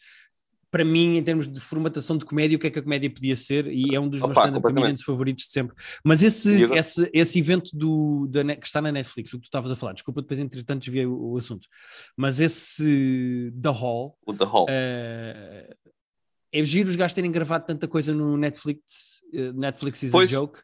[0.72, 3.36] para mim, em termos de formatação de comédia, o que é que a comédia podia
[3.36, 5.76] ser, e é um dos Opa, meus stand-up comediantes favoritos de sempre.
[6.02, 9.70] Mas esse, esse, esse evento do, da, que está na Netflix, o que tu estavas
[9.70, 11.68] a falar, desculpa, depois entretanto desviei o, o assunto,
[12.16, 14.64] mas esse The Hall, o The Hall.
[14.64, 15.74] Uh,
[16.54, 20.30] é giro os gajos terem gravado tanta coisa no Netflix, uh, Netflix is pois.
[20.30, 20.58] a joke,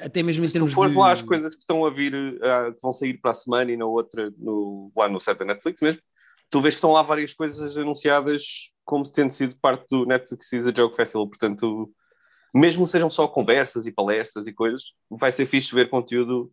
[0.00, 0.98] até mesmo em termos Se fores de...
[0.98, 3.76] lá as coisas que estão a vir, uh, que vão sair para a semana e
[3.76, 6.00] na outra, no, lá no site da Netflix mesmo,
[6.50, 10.66] tu vês que estão lá várias coisas anunciadas como tendo sido parte do Netflix is
[10.66, 11.90] a Joke Festival, portanto,
[12.54, 16.52] mesmo sejam só conversas e palestras e coisas, vai ser fixe ver conteúdo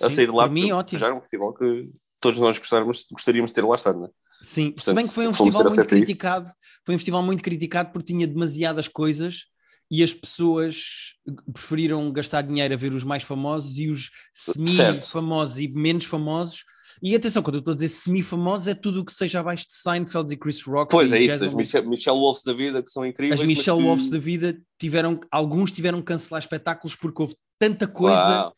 [0.00, 0.44] a Sim, sair lá.
[0.44, 1.00] Para mim, ótimo.
[1.00, 4.10] Já é um festival que todos nós gostávamos, gostaríamos de ter lá estado, não é?
[4.40, 6.50] Sim, Portanto, se bem que foi um festival muito criticado,
[6.86, 9.46] foi um festival muito criticado porque tinha demasiadas coisas
[9.92, 11.14] e as pessoas
[11.52, 16.64] preferiram gastar dinheiro a ver os mais famosos e os semi-famosos e menos famosos
[17.02, 19.74] e atenção, quando eu estou a dizer semi-famosos, é tudo o que seja abaixo de
[19.74, 20.90] Seinfeld e Chris Rock.
[20.90, 23.40] Pois é, isso, as Michelle, Michelle Wolfs da vida que são incríveis.
[23.40, 23.84] As Michelle que...
[23.84, 28.42] Wolfs da vida tiveram, alguns tiveram que cancelar espetáculos porque houve tanta coisa.
[28.42, 28.56] Uau.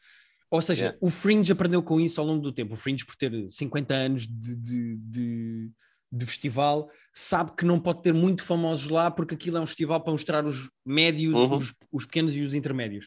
[0.50, 0.98] Ou seja, yeah.
[1.00, 2.74] o Fringe aprendeu com isso ao longo do tempo.
[2.74, 5.70] O Fringe, por ter 50 anos de, de, de,
[6.16, 10.00] de, festival, sabe que não pode ter muito famosos lá porque aquilo é um festival
[10.00, 11.56] para mostrar os médios, uhum.
[11.56, 13.06] os, os pequenos e os intermédios.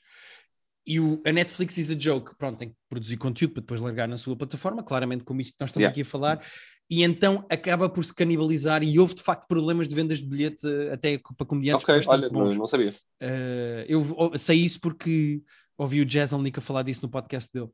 [0.85, 4.07] E o, a Netflix is a joke, pronto, tem que produzir conteúdo para depois largar
[4.07, 5.91] na sua plataforma, claramente como isto que nós estamos yeah.
[5.91, 6.41] aqui a falar,
[6.89, 10.65] e então acaba por se canibalizar e houve de facto problemas de vendas de bilhete
[10.65, 12.55] eh, até para comediantes Ok, olha, bons.
[12.55, 12.91] não sabia.
[13.21, 15.41] Uh, eu sei isso porque
[15.77, 17.69] ouvi o Jazz a falar disso no podcast dele.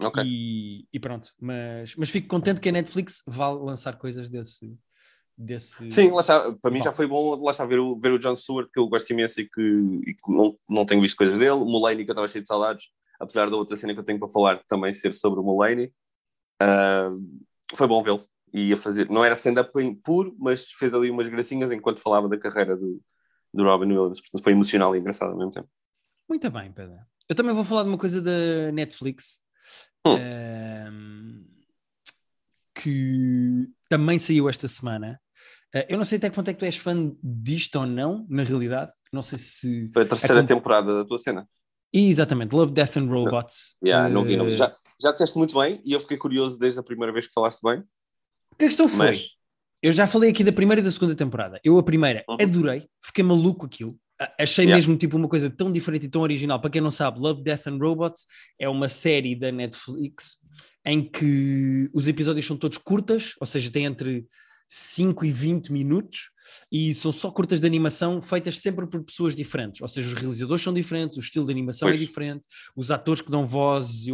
[0.00, 0.22] Ok.
[0.24, 4.76] E, e, pronto, mas, mas fico contente que a Netflix vá lançar coisas desse,
[5.36, 5.90] desse.
[5.90, 8.36] Sim, lá está, para mim já foi bom lá está, ver, o, ver o John
[8.36, 9.60] Stewart, que eu gosto imenso e que,
[10.06, 11.52] e que não, não tenho visto coisas dele.
[11.52, 14.18] O Mulaney, que eu estava cheio de saudades, apesar da outra cena que eu tenho
[14.18, 15.92] para falar também ser sobre o Mulaney.
[16.62, 17.42] Uh,
[17.74, 18.20] foi bom vê-lo.
[18.52, 19.70] E a fazer, não era stand-up
[20.02, 23.00] puro, mas fez ali umas gracinhas enquanto falava da carreira do,
[23.52, 24.20] do Robin Williams.
[24.20, 25.68] Portanto, foi emocional e engraçado ao mesmo tempo.
[26.28, 26.98] Muito bem, Pedro.
[27.28, 29.40] Eu também vou falar de uma coisa da Netflix.
[30.06, 31.44] Hum.
[32.74, 35.20] Que também saiu esta semana
[35.76, 38.42] eh, eu não sei até quanto é que tu és fã disto ou não, na
[38.42, 38.90] realidade.
[39.12, 39.90] Não sei se.
[39.92, 41.46] Foi a terceira é temporada da tua cena.
[41.92, 43.76] Exatamente, Love, Death and Robots.
[43.82, 44.56] Yeah, não vi, não vi.
[44.56, 47.60] Já, já disseste muito bem e eu fiquei curioso desde a primeira vez que falaste
[47.62, 47.82] bem.
[48.52, 49.28] A questão foi: Mas...
[49.82, 51.60] eu já falei aqui da primeira e da segunda temporada.
[51.62, 52.36] Eu, a primeira, uhum.
[52.40, 53.98] adorei, fiquei maluco aquilo.
[54.38, 54.76] Achei yeah.
[54.76, 56.60] mesmo tipo uma coisa tão diferente e tão original.
[56.60, 58.24] Para quem não sabe, Love, Death and Robots
[58.58, 60.36] é uma série da Netflix
[60.84, 64.26] em que os episódios são todos curtas, ou seja, tem entre
[64.68, 66.30] 5 e 20 minutos
[66.70, 70.62] e são só curtas de animação feitas sempre por pessoas diferentes, ou seja, os realizadores
[70.62, 72.02] são diferentes, o estilo de animação é pois.
[72.02, 74.10] é diferente, os atores que dão vozes, e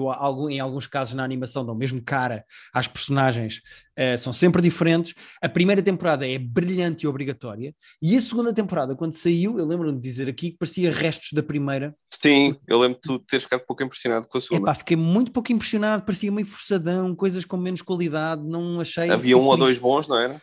[0.50, 3.60] em alguns casos na animação dão mesmo cara às personagens,
[3.98, 5.14] uh, são sempre diferentes.
[5.40, 9.94] A primeira temporada é brilhante e obrigatória, e a segunda temporada, quando saiu, eu lembro-me
[9.94, 11.94] de dizer aqui que parecia restos da primeira.
[12.20, 14.62] Sim, eu lembro de tu teres ficado pouco impressionado com a segunda.
[14.62, 19.10] Epá, fiquei muito pouco impressionado, parecia meio forçadão, coisas com menos qualidade, não achei.
[19.10, 20.40] Havia um ou dois bons, não era?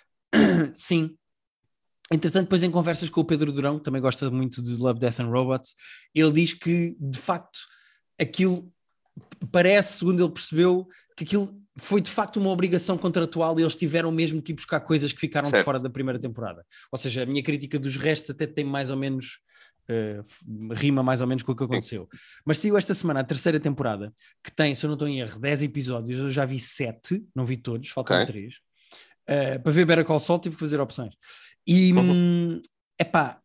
[0.76, 1.12] Sim,
[2.12, 5.20] Entretanto, depois em conversas com o Pedro Durão, que também gosta muito de Love, Death
[5.20, 5.76] and Robots,
[6.14, 7.60] ele diz que, de facto,
[8.20, 8.72] aquilo
[9.52, 14.12] parece, segundo ele percebeu, que aquilo foi de facto uma obrigação contratual e eles tiveram
[14.12, 15.62] mesmo que ir buscar coisas que ficaram certo.
[15.62, 16.66] de fora da primeira temporada.
[16.92, 19.40] Ou seja, a minha crítica dos restos até tem mais ou menos.
[19.92, 22.08] Uh, rima mais ou menos com o que aconteceu.
[22.12, 22.20] Sim.
[22.46, 25.40] Mas saiu esta semana a terceira temporada, que tem, se eu não estou em erro,
[25.40, 26.20] 10 episódios.
[26.20, 28.28] Eu já vi 7, não vi todos, faltam okay.
[28.28, 28.56] 3.
[28.56, 31.16] Uh, para ver Better Call Saul tive que fazer opções.
[31.70, 32.60] E, uhum.
[33.00, 33.40] epá,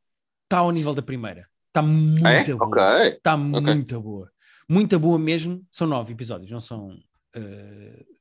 [0.45, 1.47] está ao nível da primeira.
[1.69, 2.55] Está muito é?
[2.55, 3.09] boa.
[3.09, 3.61] Está okay.
[3.61, 4.33] muito boa.
[4.67, 5.63] Muito boa mesmo.
[5.71, 6.99] São nove episódios, não são...
[7.37, 8.15] Uh,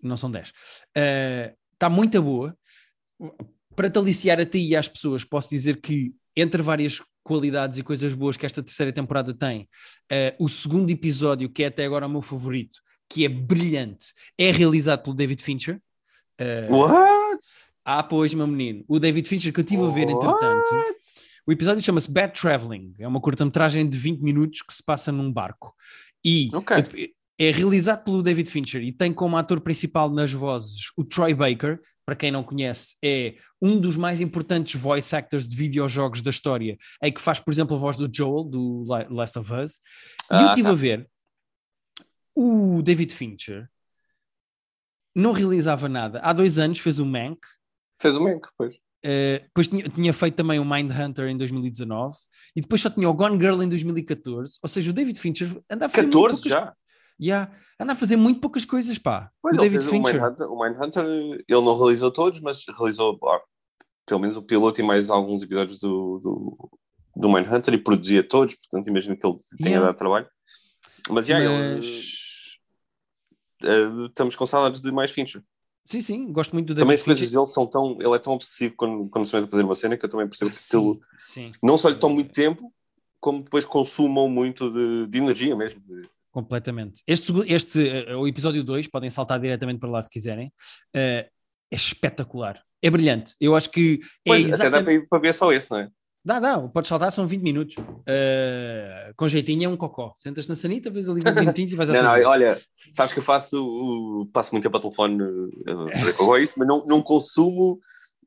[0.00, 0.52] não são dez.
[1.72, 2.56] Está uh, muito boa.
[3.74, 7.82] Para te aliciar a ti e às pessoas, posso dizer que entre várias qualidades e
[7.82, 9.68] coisas boas que esta terceira temporada tem,
[10.12, 14.52] uh, o segundo episódio, que é até agora o meu favorito, que é brilhante, é
[14.52, 15.82] realizado pelo David Fincher.
[16.40, 17.69] Uh, What?
[17.92, 18.84] Ah, pois, meu menino.
[18.86, 20.70] O David Fincher que eu estive a ver, entretanto.
[21.44, 22.94] O episódio chama-se Bad Traveling.
[23.00, 25.74] É uma curta-metragem de 20 minutos que se passa num barco.
[26.24, 27.12] E okay.
[27.36, 31.80] é realizado pelo David Fincher e tem como ator principal nas vozes o Troy Baker.
[32.06, 36.78] Para quem não conhece, é um dos mais importantes voice actors de videojogos da história,
[37.02, 39.74] em que faz, por exemplo, a voz do Joel, do Last of Us.
[40.30, 40.70] E ah, eu estive tá.
[40.70, 41.10] a ver
[42.36, 43.68] o David Fincher
[45.14, 46.20] não realizava nada.
[46.20, 47.40] Há dois anos fez o Mank.
[48.00, 48.74] Fez o Mank, pois.
[49.04, 52.16] Uh, depois tinha, tinha, feito também o Mindhunter em 2019
[52.54, 54.58] e depois só tinha o Gone Girl em 2014.
[54.62, 56.52] Ou seja, o David Fincher anda a fazer 14 poucas...
[56.52, 56.74] já?
[57.20, 59.30] Yeah, anda a fazer muito poucas coisas, pá.
[59.42, 60.16] Pois o David Fincher.
[60.16, 63.40] O Mindhunter, o Mindhunter, ele não realizou todos, mas realizou ah,
[64.06, 66.70] pelo menos o piloto e mais alguns episódios do, do,
[67.16, 69.86] do Mindhunter e produzia todos, portanto imagino que ele tenha Yeah.
[69.86, 70.28] dado trabalho.
[71.08, 72.60] Mas, yeah, Mas-
[73.62, 75.42] ele, uh, estamos com saudades de mais Fincher.
[75.90, 77.98] Sim, sim, gosto muito do Também David as coisas dele são tão.
[78.00, 80.28] Ele é tão obsessivo quando, quando se mete a fazer uma cena que eu também
[80.28, 81.00] percebo que aquilo
[81.60, 82.72] não só lhe toma muito tempo,
[83.18, 85.80] como depois consumam muito de, de energia mesmo.
[85.80, 87.02] de- completamente.
[87.08, 90.52] Este, este eh, o episódio 2, podem saltar diretamente para lá se quiserem,
[90.94, 91.28] eh,
[91.72, 92.62] é espetacular.
[92.80, 93.34] É brilhante.
[93.40, 94.84] Eu acho que é Pois, até dá exatamente.
[94.84, 95.90] para, ir, para ver só esse, não é?
[96.22, 97.76] Dá, dá, podes saltar, são 20 minutos.
[97.78, 100.12] Uh, com jeitinho é um cocó.
[100.18, 102.60] Sentas na sanita, vês ali 20 minutinhos e vais a Não, não, olha,
[102.92, 107.80] sabes que eu faço, passo muito tempo a telefone uh, isso, mas não, não consumo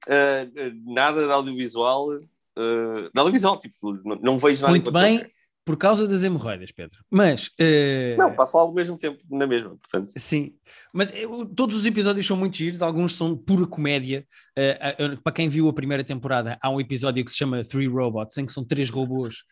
[0.07, 2.07] uh, nada de audiovisual.
[2.09, 5.23] Uh, de audiovisual, tipo, não, não vejo nada Muito bem.
[5.65, 6.99] Por causa das hemorroidas, Pedro.
[7.09, 7.47] Mas.
[7.59, 10.11] uh, Não, passo lá ao mesmo tempo na mesma, portanto.
[10.19, 10.53] Sim,
[10.93, 14.25] mas eu- todos os episódios são muito giros, alguns são pura comédia.
[14.57, 17.87] Uh, uh, para quem viu a primeira temporada, há um episódio que se chama Three
[17.87, 19.43] Robots, em que são três robôs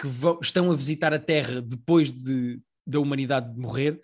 [0.00, 4.00] que vão- estão a visitar a Terra depois de, da humanidade morrer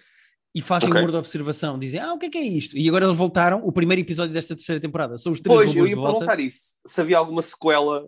[0.54, 1.00] e fazem Ok.
[1.00, 1.78] humor de observação.
[1.78, 2.76] Dizem, ah, o que é que é isto?
[2.76, 5.16] E agora eles voltaram, o primeiro episódio desta terceira temporada.
[5.16, 6.18] São os três Pois, eu robôs ia de volta.
[6.18, 6.76] perguntar isso.
[6.86, 8.06] Se havia alguma sequela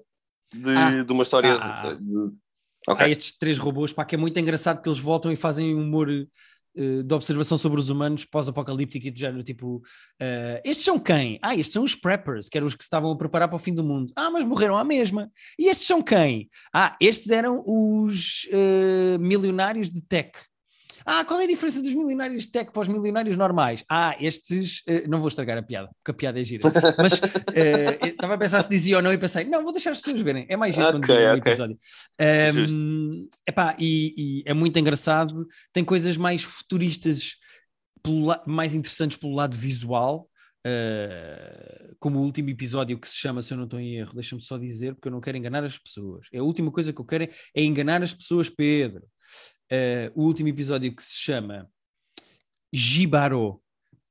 [0.54, 1.02] de, Ah.
[1.02, 1.54] de uma história.
[1.58, 1.94] Ah.
[1.94, 2.32] de-
[2.88, 3.04] Ok.
[3.04, 6.08] Há estes três robôs, pá, que é muito engraçado que eles voltam e fazem humor
[6.10, 9.82] eh, de observação sobre os humanos pós-apocalíptico e do género, tipo,
[10.18, 11.38] eh, estes são quem?
[11.42, 13.58] Ah, estes são os preppers, que eram os que se estavam a preparar para o
[13.58, 14.10] fim do mundo.
[14.16, 15.30] Ah, mas morreram à mesma.
[15.58, 16.48] E estes são quem?
[16.72, 20.32] Ah, estes eram os eh, milionários de tech.
[21.10, 23.82] Ah, qual é a diferença dos milionários de tech para os milionários normais?
[23.88, 24.82] Ah, estes.
[24.86, 26.68] eh, não vou estragar a piada, porque a piada é gira.
[26.98, 27.12] Mas
[28.02, 30.20] eu estava a pensar se dizia ou não e pensei, não, vou deixar as pessoas
[30.20, 30.44] verem.
[30.50, 31.50] É mais giro quando Ok, dizem no ok.
[31.52, 31.78] episódio.
[32.54, 35.46] Um, epá, e, e é muito engraçado.
[35.72, 37.36] Tem coisas mais futuristas,
[38.06, 40.28] la- mais interessantes pelo lado visual.
[40.66, 44.42] uh, como o último episódio que se chama, se eu não estou em erro, deixa-me
[44.42, 46.26] só dizer, porque eu não quero enganar as pessoas.
[46.32, 49.02] É a última coisa que eu quero é, é enganar as pessoas, Pedro.
[49.70, 51.68] Uh, o último episódio que se chama
[52.72, 53.60] Gibaro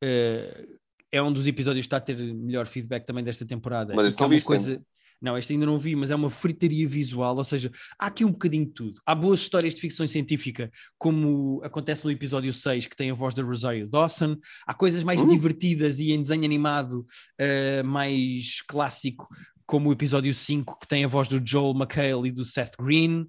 [0.03, 0.77] uh,
[1.11, 3.93] é um dos episódios que está a ter melhor feedback também desta temporada.
[3.95, 4.81] Mas E que é uma viste coisa.
[5.19, 8.31] Não, este ainda não vi, mas é uma fritaria visual, ou seja, há aqui um
[8.31, 9.01] bocadinho de tudo.
[9.03, 13.33] Há boas histórias de ficção científica, como acontece no episódio 6, que tem a voz
[13.33, 14.37] da Rosario Dawson.
[14.67, 15.27] Há coisas mais Hum.
[15.27, 17.07] divertidas e em desenho animado
[17.41, 19.27] uh, mais clássico,
[19.65, 23.21] como o episódio 5, que tem a voz do Joel McHale e do Seth Green.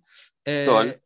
[0.47, 1.01] Uh, Olha.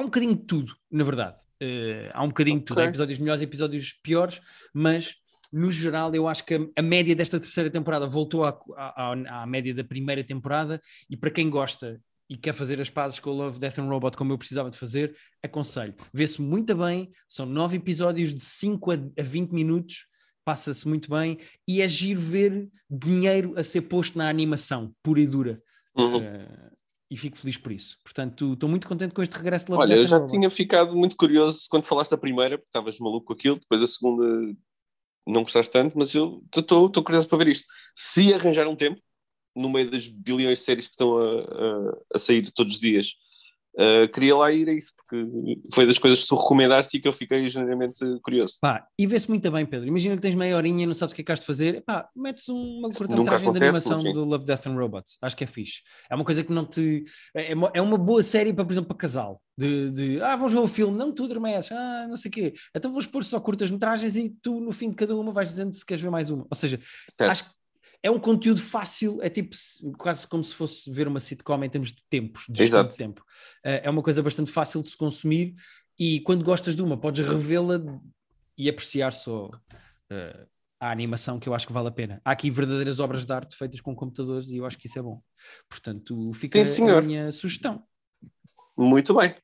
[0.00, 1.36] Há um bocadinho de tudo, na verdade.
[1.62, 2.80] Uh, há um bocadinho de tudo.
[2.80, 4.40] Há episódios melhores e episódios piores,
[4.74, 5.16] mas
[5.52, 9.46] no geral, eu acho que a, a média desta terceira temporada voltou à, à, à
[9.46, 10.80] média da primeira temporada.
[11.08, 14.16] E para quem gosta e quer fazer as pazes com o Love, Death and Robot,
[14.16, 15.94] como eu precisava de fazer, aconselho.
[16.14, 20.06] Vê-se muito bem, são nove episódios de 5 a, a 20 minutos,
[20.44, 25.26] passa-se muito bem, e é giro ver dinheiro a ser posto na animação, pura e
[25.26, 25.60] dura.
[25.96, 26.18] Uhum.
[26.18, 26.70] Uh,
[27.10, 27.98] e fico feliz por isso.
[28.04, 31.66] Portanto, estou muito contente com este regresso de Olha, eu já tinha ficado muito curioso
[31.68, 34.54] quando falaste da primeira, porque estavas maluco com aquilo, depois a segunda
[35.26, 37.66] não gostaste tanto, mas eu estou curioso para ver isto.
[37.94, 39.00] Se arranjar um tempo,
[39.56, 43.14] no meio das bilhões de séries que estão a, a, a sair todos os dias,
[43.74, 47.08] uh, queria lá ir a isso, porque foi das coisas que tu recomendaste e que
[47.08, 48.58] eu fiquei genuinamente curioso.
[48.60, 49.86] Pá, e vê-se muito bem, Pedro.
[49.86, 51.82] Imagina que tens meia horinha e não sabes o que é que has de fazer.
[51.84, 54.12] Pá, metes uma curta-metragem de animação sim.
[54.12, 55.18] do Love, Death and Robots.
[55.22, 55.82] Acho que é fixe.
[56.10, 57.04] É uma coisa que não te...
[57.34, 59.40] É uma, é uma boa série para, por exemplo, para casal.
[59.56, 60.96] De, de, ah, vamos ver o filme.
[60.96, 61.70] Não, tu adormeces.
[61.72, 62.54] Ah, não sei o quê.
[62.74, 65.84] Então vamos pôr só curtas-metragens e tu, no fim de cada uma, vais dizendo se
[65.84, 66.46] queres ver mais uma.
[66.50, 66.80] Ou seja,
[67.18, 67.30] Certo.
[67.30, 67.59] acho que
[68.02, 71.68] é um conteúdo fácil, é tipo se- quase como se fosse ver uma sitcom em
[71.70, 72.90] termos de tempos, de Exato.
[72.90, 73.24] de tempo.
[73.64, 75.54] Eh, é uma coisa bastante fácil de se consumir
[75.98, 77.78] e quando gostas de uma, podes revê-la
[78.56, 79.50] e apreciar só
[80.10, 80.46] eh,
[80.80, 82.22] a animação que eu acho que vale a pena.
[82.24, 85.02] Há aqui verdadeiras obras de arte feitas com computadores e eu acho que isso é
[85.02, 85.22] bom.
[85.68, 87.84] Portanto, fica Sim, a minha sugestão.
[88.78, 89.34] Muito bem.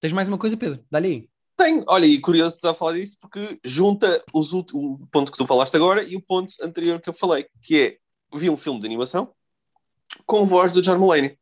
[0.00, 0.82] Tens mais uma coisa, Pedro?
[0.90, 1.30] Dá-lhe aí.
[1.56, 5.46] Tenho, olha, e curioso estar a falar disso porque junta os o ponto que tu
[5.46, 7.98] falaste agora e o ponto anterior que eu falei, que é
[8.34, 9.32] vi um filme de animação
[10.26, 11.38] com voz do John Mulaney.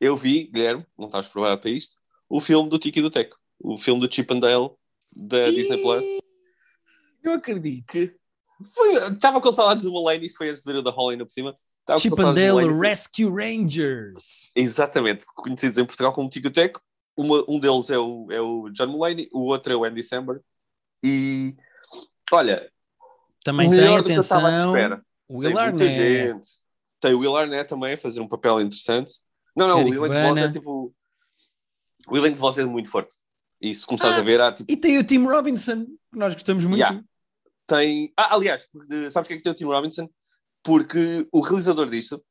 [0.00, 1.96] Eu vi, Guilherme, não estavas preparado para isto,
[2.28, 4.70] o filme do Tiki do Teco, o filme do Chip and Dale
[5.14, 6.04] da Disney Plus,
[7.22, 7.86] Não acredito.
[7.86, 8.16] que
[8.74, 11.32] foi, estava com saudades do Mulaney, foi antes de ver o da Holly ainda por
[11.32, 11.56] cima.
[11.80, 14.50] Estava Chip and do Dale Mulaney, Rescue Rangers.
[14.54, 16.80] Exatamente, conhecidos em Portugal como Tico e Teco.
[17.16, 20.40] Uma- um deles é o, é o John Mulaney, o outro é o Andy Samberg.
[21.04, 21.54] E
[22.30, 22.70] olha,
[23.44, 25.04] Também tem, do que eu à atenção, espera.
[25.28, 26.48] O Tem Will muita gente.
[27.00, 29.14] Tem o Will Arnett também a fazer um papel interessante.
[29.56, 30.40] Não, não, Eric o voz Bana.
[30.40, 30.94] é tipo.
[32.06, 33.16] O de voz é muito forte.
[33.60, 34.70] E se começares Ah, a ver, há tipo.
[34.70, 36.78] E tem o Tim Robinson, que nós gostamos muito.
[36.78, 37.02] Yeah.
[37.66, 38.12] Tem.
[38.16, 40.08] Ah, aliás, porque, sabes porque é que tem o Tim Robinson?
[40.62, 42.22] Porque o realizador disto,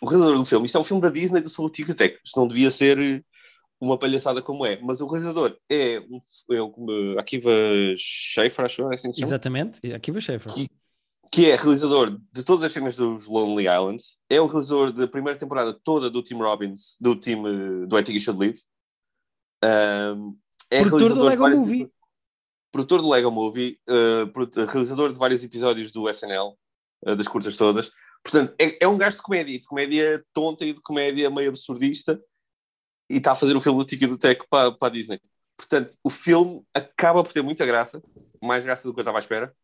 [0.00, 2.18] o realizador do filme, isto é um filme da Disney do sobre o Tico Tech.
[2.24, 3.24] Isto não devia ser
[3.82, 4.78] uma palhaçada como é.
[4.80, 6.20] Mas o realizador é, um,
[6.54, 7.50] é o Akiva
[7.96, 9.28] Schaefer, acho eu, é assim que se chama?
[9.30, 9.92] Exatamente.
[9.92, 10.52] Aqui vai Schaefer.
[10.54, 10.68] Que-
[11.30, 15.38] que é realizador de todas as cenas dos Lonely Islands, é o realizador da primeira
[15.38, 18.60] temporada toda do Tim Robbins, do time do I Think You Should Live.
[19.64, 20.36] Um,
[20.70, 21.90] é Produtor do Lego Movie.
[22.70, 23.78] Produtor do Lego Movie,
[24.32, 26.54] pro- realizador de vários episódios do SNL,
[27.06, 27.90] eh, das curtas todas.
[28.22, 32.20] Portanto, é, é um gajo de comédia, de comédia tonta e de comédia meio absurdista,
[33.12, 35.20] e está a fazer o filme do Tiki do Tech para, para a Disney.
[35.56, 38.02] Portanto, o filme acaba por ter muita graça,
[38.42, 39.54] mais graça do que eu estava à espera,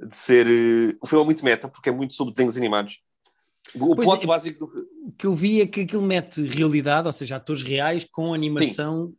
[0.00, 0.46] de ser.
[0.46, 3.00] eh, o filme é muito meta, porque é muito sobre desenhos animados.
[3.74, 4.26] O Pois plot é.
[4.26, 4.88] básico do.
[5.08, 9.14] O que eu vi é que aquilo mete realidade, ou seja, atores reais com animação.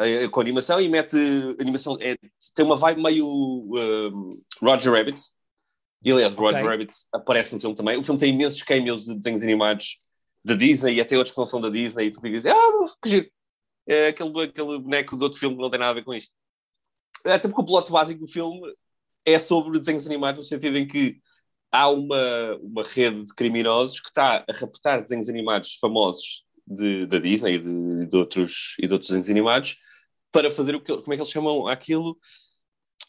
[0.00, 1.16] eh, com animação e mete
[1.60, 1.96] animação.
[2.00, 2.16] É,
[2.54, 5.20] tem uma vibe meio um, Roger Rabbit.
[6.04, 6.44] E aliás, Ok.
[6.44, 7.96] Roger Rabbit aparece no filme também.
[7.98, 9.98] O filme tem imensos cameos de desenhos animados
[10.48, 12.06] da Disney e até outros que não são da Disney.
[12.06, 13.30] E tu ficas, ah, que giro.
[13.86, 16.32] É aquele, aquele boneco do outro filme que não tem nada a ver com isto.
[17.24, 18.60] Até porque o plot básico do filme
[19.24, 21.20] é sobre desenhos animados, no sentido em que
[21.70, 27.18] há uma, uma rede de criminosos que está a raptar desenhos animados famosos de, da
[27.18, 29.78] Disney e de, de outros, e de outros desenhos animados
[30.30, 32.18] para fazer o que, como é que eles chamam aquilo?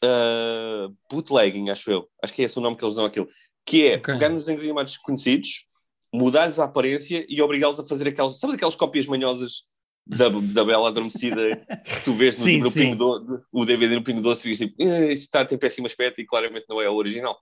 [0.03, 2.09] Uh, bootlegging, acho eu.
[2.23, 3.27] Acho que é esse o nome que eles dão àquilo.
[3.65, 4.13] Que é Ok.
[4.13, 5.65] pegar nos desenhos animados conhecidos,
[6.13, 9.63] mudar-lhes a aparência e obrigá-los a fazer aquelas, sabes aquelas cópias manhosas
[10.05, 12.79] da, da Bela Adormecida que tu vês no, Sim, no sim.
[12.91, 15.85] Pingo Do- o DVD no Pingo Doce e ficas tipo, "Eh, isto está, tem péssimo
[15.87, 17.37] aspecto e claramente não é o original.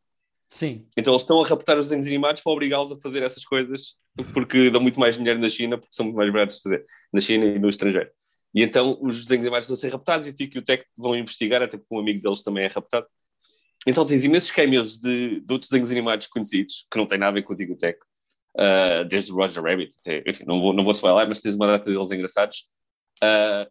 [0.50, 0.86] Sim.
[0.98, 3.96] Então eles estão a raptar os desenhos animados para obrigá-los a fazer essas coisas
[4.34, 7.20] porque dão muito mais dinheiro na China, porque são muito mais baratos de fazer na
[7.22, 8.10] China e no estrangeiro.
[8.56, 10.84] E então os desenhos animados estão a ser raptados e o Tico e o Tech
[10.98, 13.06] vão investigar, até porque um amigo deles também é raptado.
[13.86, 17.34] Então tens imensos cameos de, de outros desenhos animados conhecidos, que não têm nada a
[17.34, 18.00] ver com o Tico e o Tech,
[18.58, 21.67] Ah, desde o Roger Rabbit, até, enfim, não vou, não vou spoiler, mas tens uma
[21.67, 22.67] data deles engraçados.
[23.22, 23.67] Ah,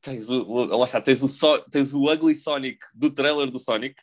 [0.00, 0.42] tens, o,
[0.76, 3.94] lá está, tens, o So- tens o Ugly Sonic do trailer do Sonic,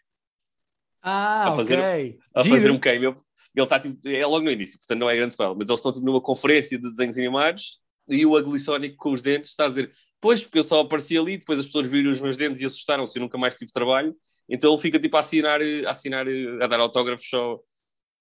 [1.01, 2.17] Ah, A fazer- ok.
[2.35, 3.15] a fazer um cameo.
[3.55, 5.91] Ele está tipo, é logo no início, portanto não é grande spoiler, mas eles estão
[5.91, 9.69] tipo, numa conferência de desenhos animados e o Ugly Sonic com os dentes está a
[9.69, 12.65] dizer: Pois, porque eu só apareci ali, depois as pessoas viram os meus dentes e
[12.65, 14.15] assustaram-se, eu nunca mais tive trabalho.
[14.49, 16.25] Então ele fica tipo a assinar, a, assinar,
[16.61, 17.59] a dar autógrafos só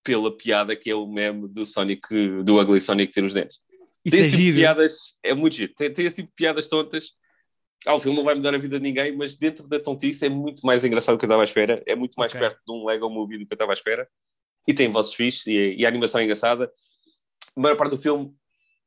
[0.02, 2.06] pela piada que é o meme do Sonic,
[2.44, 3.58] do Ugly Sonic ter os dentes.
[4.04, 4.56] Isso tem é esse tipo de giro.
[4.56, 5.72] piadas, é muito giro.
[5.76, 7.10] Tem, tem esse tipo de piadas tontas.
[7.86, 10.28] Ah, o filme não vai mudar a vida de ninguém, mas dentro da tontice é
[10.28, 11.82] muito mais engraçado do que eu estava à espera.
[11.86, 12.40] É muito mais Ok.
[12.40, 14.08] perto de um Lego Movie do que eu estava à espera.
[14.66, 16.70] E tem vozes fixes e, e a animação é engraçada.
[17.56, 18.32] A maior parte do filme,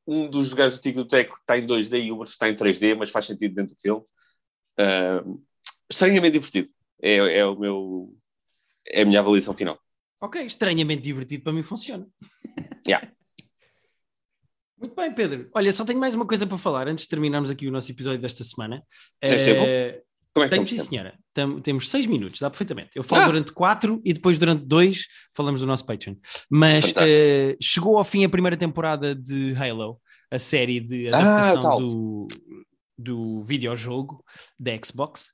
[0.07, 3.09] um dos gajos do Teco está em 2D e o outro está em 3D, mas
[3.09, 4.03] faz sentido dentro do filme.
[4.77, 5.23] Ah,
[5.89, 6.69] estranhamente divertido.
[7.01, 8.17] É, é o meu...
[8.87, 9.79] É a minha avaliação final.
[10.25, 12.07] Ok, estranhamente divertido para mim funciona.
[12.87, 13.11] Yeah.
[14.77, 15.49] Muito bem, Pedro.
[15.55, 18.19] Olha, só tenho mais uma coisa para falar antes de terminarmos aqui o nosso episódio
[18.19, 18.83] desta semana.
[19.19, 19.61] Tens tempo?
[19.65, 20.01] Eh,
[20.33, 20.69] Como é que estamos?
[20.69, 21.17] sim, senhora.
[21.33, 22.89] Tam- temos seis minutos, dá perfeitamente.
[22.95, 23.25] Eu falo Ah!
[23.27, 26.15] durante quatro e depois durante dois falamos do nosso Patreon.
[26.49, 31.17] Mas eh, chegou ao fim a primeira temporada de Halo, a série de Ah,
[31.51, 31.79] adaptação tal.
[31.79, 32.27] do,
[32.97, 34.23] do videojogo
[34.59, 35.27] da Xbox.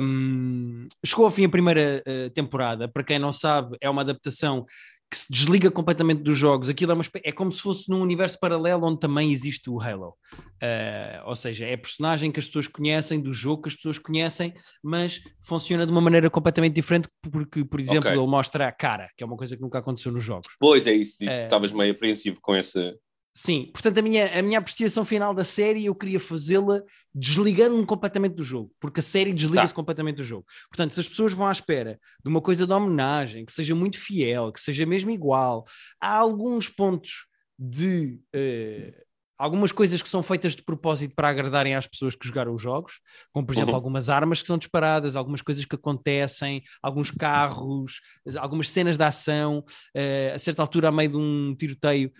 [0.00, 2.88] Um, chegou ao fim a primeira eh, temporada.
[2.88, 4.66] Para quem não sabe, é uma adaptação
[5.10, 6.68] que se desliga completamente dos jogos.
[6.68, 10.14] Aquilo é, uma, é como se fosse num universo paralelo onde também existe o Halo.
[10.62, 14.54] Uh, ou seja, é personagem que as pessoas conhecem, do jogo que as pessoas conhecem,
[14.82, 18.12] mas funciona de uma maneira completamente diferente, porque, por exemplo, Ok.
[18.12, 20.46] ele mostra a cara, que é uma coisa que nunca aconteceu nos jogos.
[20.60, 21.24] Pois é isso.
[21.24, 22.94] Eh, Estavas meio apreensivo com esse...
[23.32, 26.82] Sim, portanto, a minha, a minha apreciação final da série eu queria fazê-la
[27.14, 29.74] desligando-me completamente do jogo, porque a série desliga-se Tá.
[29.76, 30.44] completamente do jogo.
[30.68, 33.98] Portanto, se as pessoas vão à espera de uma coisa de homenagem, que seja muito
[33.98, 35.64] fiel, que seja mesmo igual,
[36.00, 37.26] há alguns pontos
[37.58, 38.18] de.
[38.32, 39.04] eh,
[39.40, 43.00] algumas coisas que são feitas de propósito para agradarem às pessoas que jogaram os jogos,
[43.32, 43.76] como por exemplo Uhum.
[43.76, 48.00] algumas armas que são disparadas, algumas coisas que acontecem, alguns carros,
[48.38, 49.64] algumas cenas de ação,
[49.94, 52.12] eh, a certa altura, a meio de um tiroteio,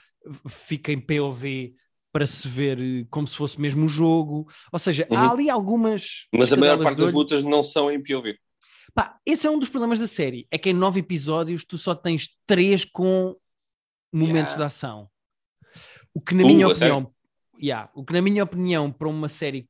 [0.49, 1.75] fica em POV
[2.13, 4.49] para se ver eh, como se fosse mesmo o jogo.
[4.73, 5.31] Ou seja, há Uhum.
[5.33, 6.27] ali algumas.
[6.35, 8.37] Mas a maior parte das lutas não são em POV.
[8.93, 10.49] Pá, esse é um dos problemas da série.
[10.51, 13.37] É que em nove episódios tu só tens três com
[14.13, 14.57] momentos Yeah.
[14.57, 15.09] de ação.
[16.13, 17.13] O que na Uh, minha opinião,
[17.63, 19.69] yeah, o que na minha opinião para uma série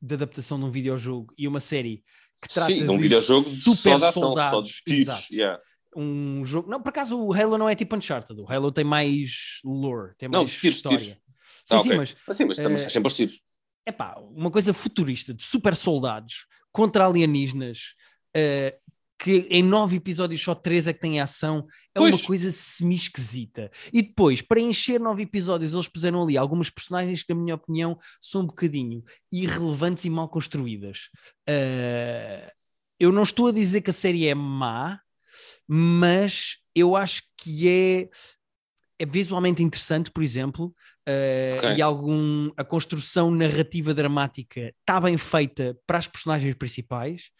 [0.00, 2.04] de adaptação de um videojogo e uma série
[2.42, 5.28] que trata Sim, de videojogo só super só soldados, de tiros.
[5.30, 5.60] yeah.
[5.96, 6.68] um jogo.
[6.70, 8.38] Não, por acaso o Halo não é tipo Uncharted.
[8.40, 10.98] O Halo tem mais lore, tem mais Não, tiros, história.
[10.98, 11.18] tiros.
[11.64, 11.96] Sim, Ah, sim, ok.
[11.96, 13.40] mas Mas sim, mas também estás sempre aos tiros.
[13.86, 17.94] é pá, uma coisa futurista de super soldados contra alienígenas.
[18.36, 18.78] eh,
[19.24, 22.14] que em nove episódios só três é que têm ação, é Pois.
[22.14, 23.70] uma coisa semi-esquisita.
[23.90, 27.98] E depois, para encher nove episódios, eles puseram ali algumas personagens que, na minha opinião,
[28.20, 29.02] são um bocadinho
[29.32, 31.08] irrelevantes e mal construídas.
[31.48, 32.52] Eh,
[33.00, 35.00] eu não estou a dizer que a série é má,
[35.66, 38.08] mas eu acho que é,
[38.98, 40.74] é visualmente interessante, por exemplo,
[41.06, 41.76] eh, Ok.
[41.76, 47.30] e algum a construção narrativa dramática está bem feita para as personagens principais.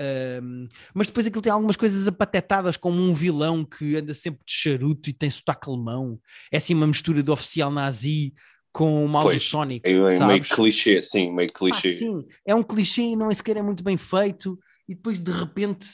[0.00, 4.52] Ahm, mas depois aquilo tem algumas coisas apatetadas, como um vilão que anda sempre de
[4.52, 6.20] charuto e tem sotaque alemão.
[6.52, 8.32] É assim uma mistura de oficial nazi
[8.72, 9.88] com o mal do Pois, Sonic.
[9.88, 11.92] É, é meio clichê, sim, meio Ah, clichê.
[11.92, 15.32] sim, é um clichê e não é sequer é muito bem feito, e depois de
[15.32, 15.88] repente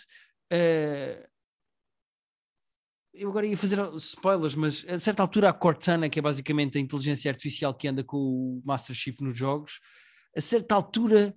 [0.51, 1.27] eh,
[3.15, 6.81] eu agora ia fazer spoilers, mas a certa altura a Cortana, que é basicamente a
[6.81, 9.81] inteligência artificial que anda com o Master Chief nos jogos,
[10.37, 11.35] a certa altura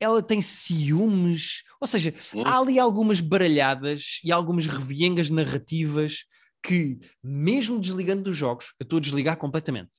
[0.00, 2.42] ela tem ciúmes, ou seja, Hum.
[2.44, 6.24] há ali algumas baralhadas e algumas reviengas narrativas
[6.64, 9.90] que, mesmo desligando dos jogos, eu estou a desligar completamente,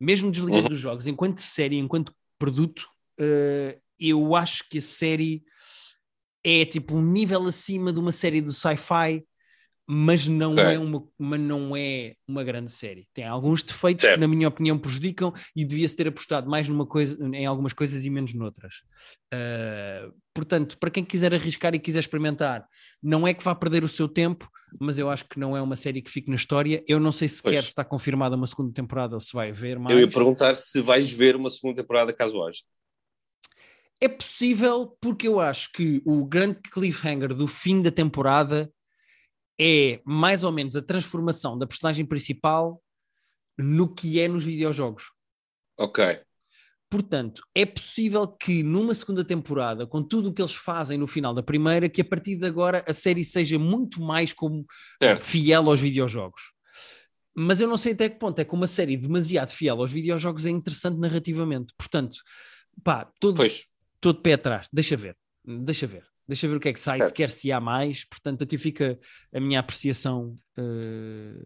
[0.00, 0.68] mesmo desligando Uhum.
[0.70, 2.86] dos jogos, enquanto série, enquanto produto,
[3.20, 5.42] eh, eu acho que a série
[6.44, 9.24] é tipo um nível acima de uma série do sci-fi,
[9.92, 10.62] mas não, Ok.
[10.64, 13.08] é uma, mas não é uma grande série.
[13.12, 14.14] Tem alguns defeitos Certo.
[14.14, 18.04] que, na minha opinião, prejudicam e devia-se ter apostado mais numa coisa, em algumas coisas
[18.04, 18.74] e menos noutras.
[19.34, 22.64] Uh, portanto, para quem quiser arriscar e quiser experimentar,
[23.02, 24.48] não é que vá perder o seu tempo,
[24.80, 26.84] mas eu acho que não é uma série que fique na história.
[26.86, 27.64] Eu não sei sequer Pois.
[27.64, 29.92] se está confirmada uma segunda temporada ou se vai haver mais.
[29.96, 32.60] Eu ia perguntar se vais ver uma segunda temporada caso haja.
[34.00, 38.72] É possível porque eu acho que o grande cliffhanger do fim da temporada
[39.60, 42.82] é mais ou menos a transformação da personagem principal
[43.58, 45.04] no que é nos videojogos.
[45.78, 46.22] Ok.
[46.88, 51.32] Portanto, é possível que numa segunda temporada, com tudo o que eles fazem no final
[51.34, 54.64] da primeira, que a partir de agora a série seja muito mais como
[55.00, 55.20] Certo.
[55.22, 56.40] fiel aos videojogos.
[57.36, 60.46] Mas eu não sei até que ponto é que uma série demasiado fiel aos videojogos
[60.46, 61.72] é interessante narrativamente.
[61.78, 62.18] Portanto,
[62.82, 63.66] pá, todo, Pois.
[64.00, 66.98] todo de pé atrás, deixa ver, deixa ver, deixa ver o que é que sai,
[66.98, 67.08] Certo.
[67.08, 68.04] se quer se há mais.
[68.08, 68.98] Portanto, aqui fica
[69.34, 70.38] a minha apreciação.
[70.58, 71.44] eh,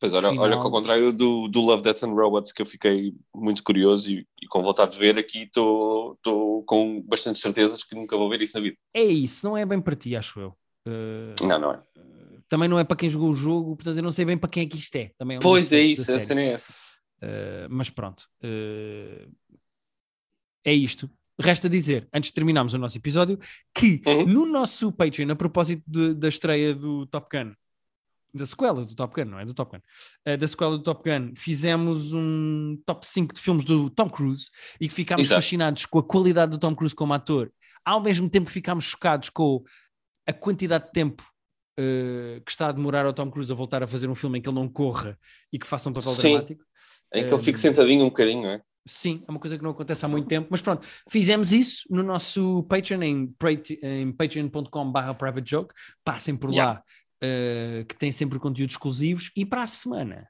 [0.00, 0.44] Pois, olha, Final.
[0.44, 4.08] olha que ao contrário do, do Love, Death and Robots, que eu fiquei muito curioso
[4.12, 6.16] e, e com vontade de ver, aqui estou
[6.66, 8.76] com bastante certezas que nunca vou ver isso na vida.
[8.94, 10.56] é isso, não é bem para ti, acho eu.
[10.86, 11.82] Eh, Não, não é.
[12.48, 14.62] também não é para quem jogou o jogo, portanto eu não sei bem para quem
[14.62, 15.10] é que isto é.
[15.18, 16.72] Também é Pois é isso, a cena é essa.
[17.20, 19.32] Uh, mas pronto, uh,
[20.64, 21.10] é isto.
[21.40, 23.38] Resta dizer, antes de terminarmos o nosso episódio,
[23.74, 24.26] que Uhum.
[24.26, 27.52] no nosso Patreon, a propósito de- da estreia do Top Gun,
[28.34, 29.80] da sequela do Top Gun, não é do Top Gun,
[30.32, 34.50] uh, da sequela do Top Gun, fizemos um top 5 de filmes do Tom Cruise
[34.80, 35.40] e que ficámos Exato.
[35.40, 37.52] fascinados com a qualidade do Tom Cruise como ator,
[37.84, 39.62] ao mesmo tempo que ficámos chocados com
[40.26, 41.22] a quantidade de tempo
[41.78, 44.42] uh, que está a demorar ao Tom Cruise a voltar a fazer um filme em
[44.42, 45.18] que ele não corra
[45.52, 46.30] e que faça um papel Sim.
[46.32, 46.64] dramático.
[47.14, 48.62] Em que ele fica Um, sentadinho um bocadinho, não é?
[48.88, 52.02] Sim, é uma coisa que não acontece há muito tempo, mas pronto, fizemos isso no
[52.02, 53.34] nosso Patreon, em,
[53.82, 55.74] em patreon.com.br privatejoke,
[56.04, 56.74] passem por Yeah.
[56.78, 56.82] lá,
[57.22, 60.28] eh, que tem sempre conteúdos exclusivos, e para a semana,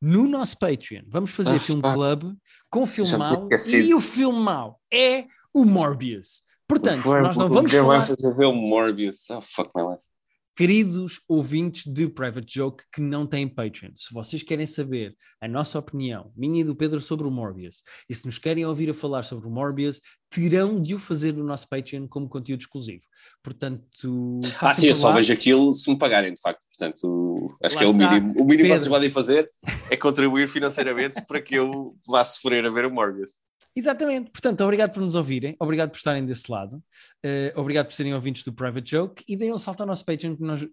[0.00, 1.92] no nosso Patreon, vamos fazer Ah, Film pá.
[1.92, 2.34] Club
[2.70, 6.42] com filme Já me mau, e o filme mau é o Morbius.
[6.68, 9.28] Portanto, Foi, nós não vamos falar, fazer ver o Morbius.
[9.30, 10.04] Oh, fuck my life.
[10.58, 15.78] Queridos ouvintes de Private Joke que não têm Patreon, se vocês querem saber a nossa
[15.78, 19.22] opinião, minha e do Pedro, sobre o Morbius, e se nos querem ouvir a falar
[19.22, 23.04] sobre o Morbius, terão de o fazer no nosso Patreon como conteúdo exclusivo.
[23.40, 26.66] Portanto, Ah, sim, eu só vejo aquilo se me pagarem, de facto.
[26.76, 28.32] Portanto, acho Lá que é o mínimo.
[28.32, 28.68] O mínimo que Pedro.
[28.68, 29.48] vocês podem fazer
[29.88, 33.30] é contribuir financeiramente para que eu vá sofrer a ver o Morbius.
[33.74, 34.30] Exatamente.
[34.30, 36.82] Portanto, obrigado por nos ouvirem, obrigado por estarem desse lado,
[37.22, 40.36] eh, obrigado por serem ouvintes do Private Joke e deem um salto ao nosso Patreon
[40.36, 40.66] que nós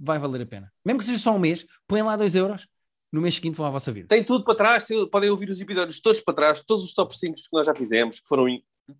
[0.00, 0.72] vai valer a pena.
[0.84, 2.66] Mesmo que seja só um mês, põem lá 2 euros,
[3.12, 4.08] no mês seguinte vão à vossa vida.
[4.08, 7.16] Tem tudo para trás, tem- podem ouvir os episódios todos para trás, todos os top
[7.16, 8.46] 5 que nós já fizemos, que foram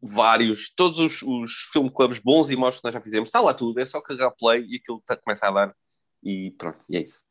[0.03, 3.55] vários, todos os, os film clubs bons e maus que nós já fizemos, está lá
[3.55, 5.75] tudo, é só carregar play e aquilo tá- começa a dar
[6.23, 7.21] e pronto, e é isso.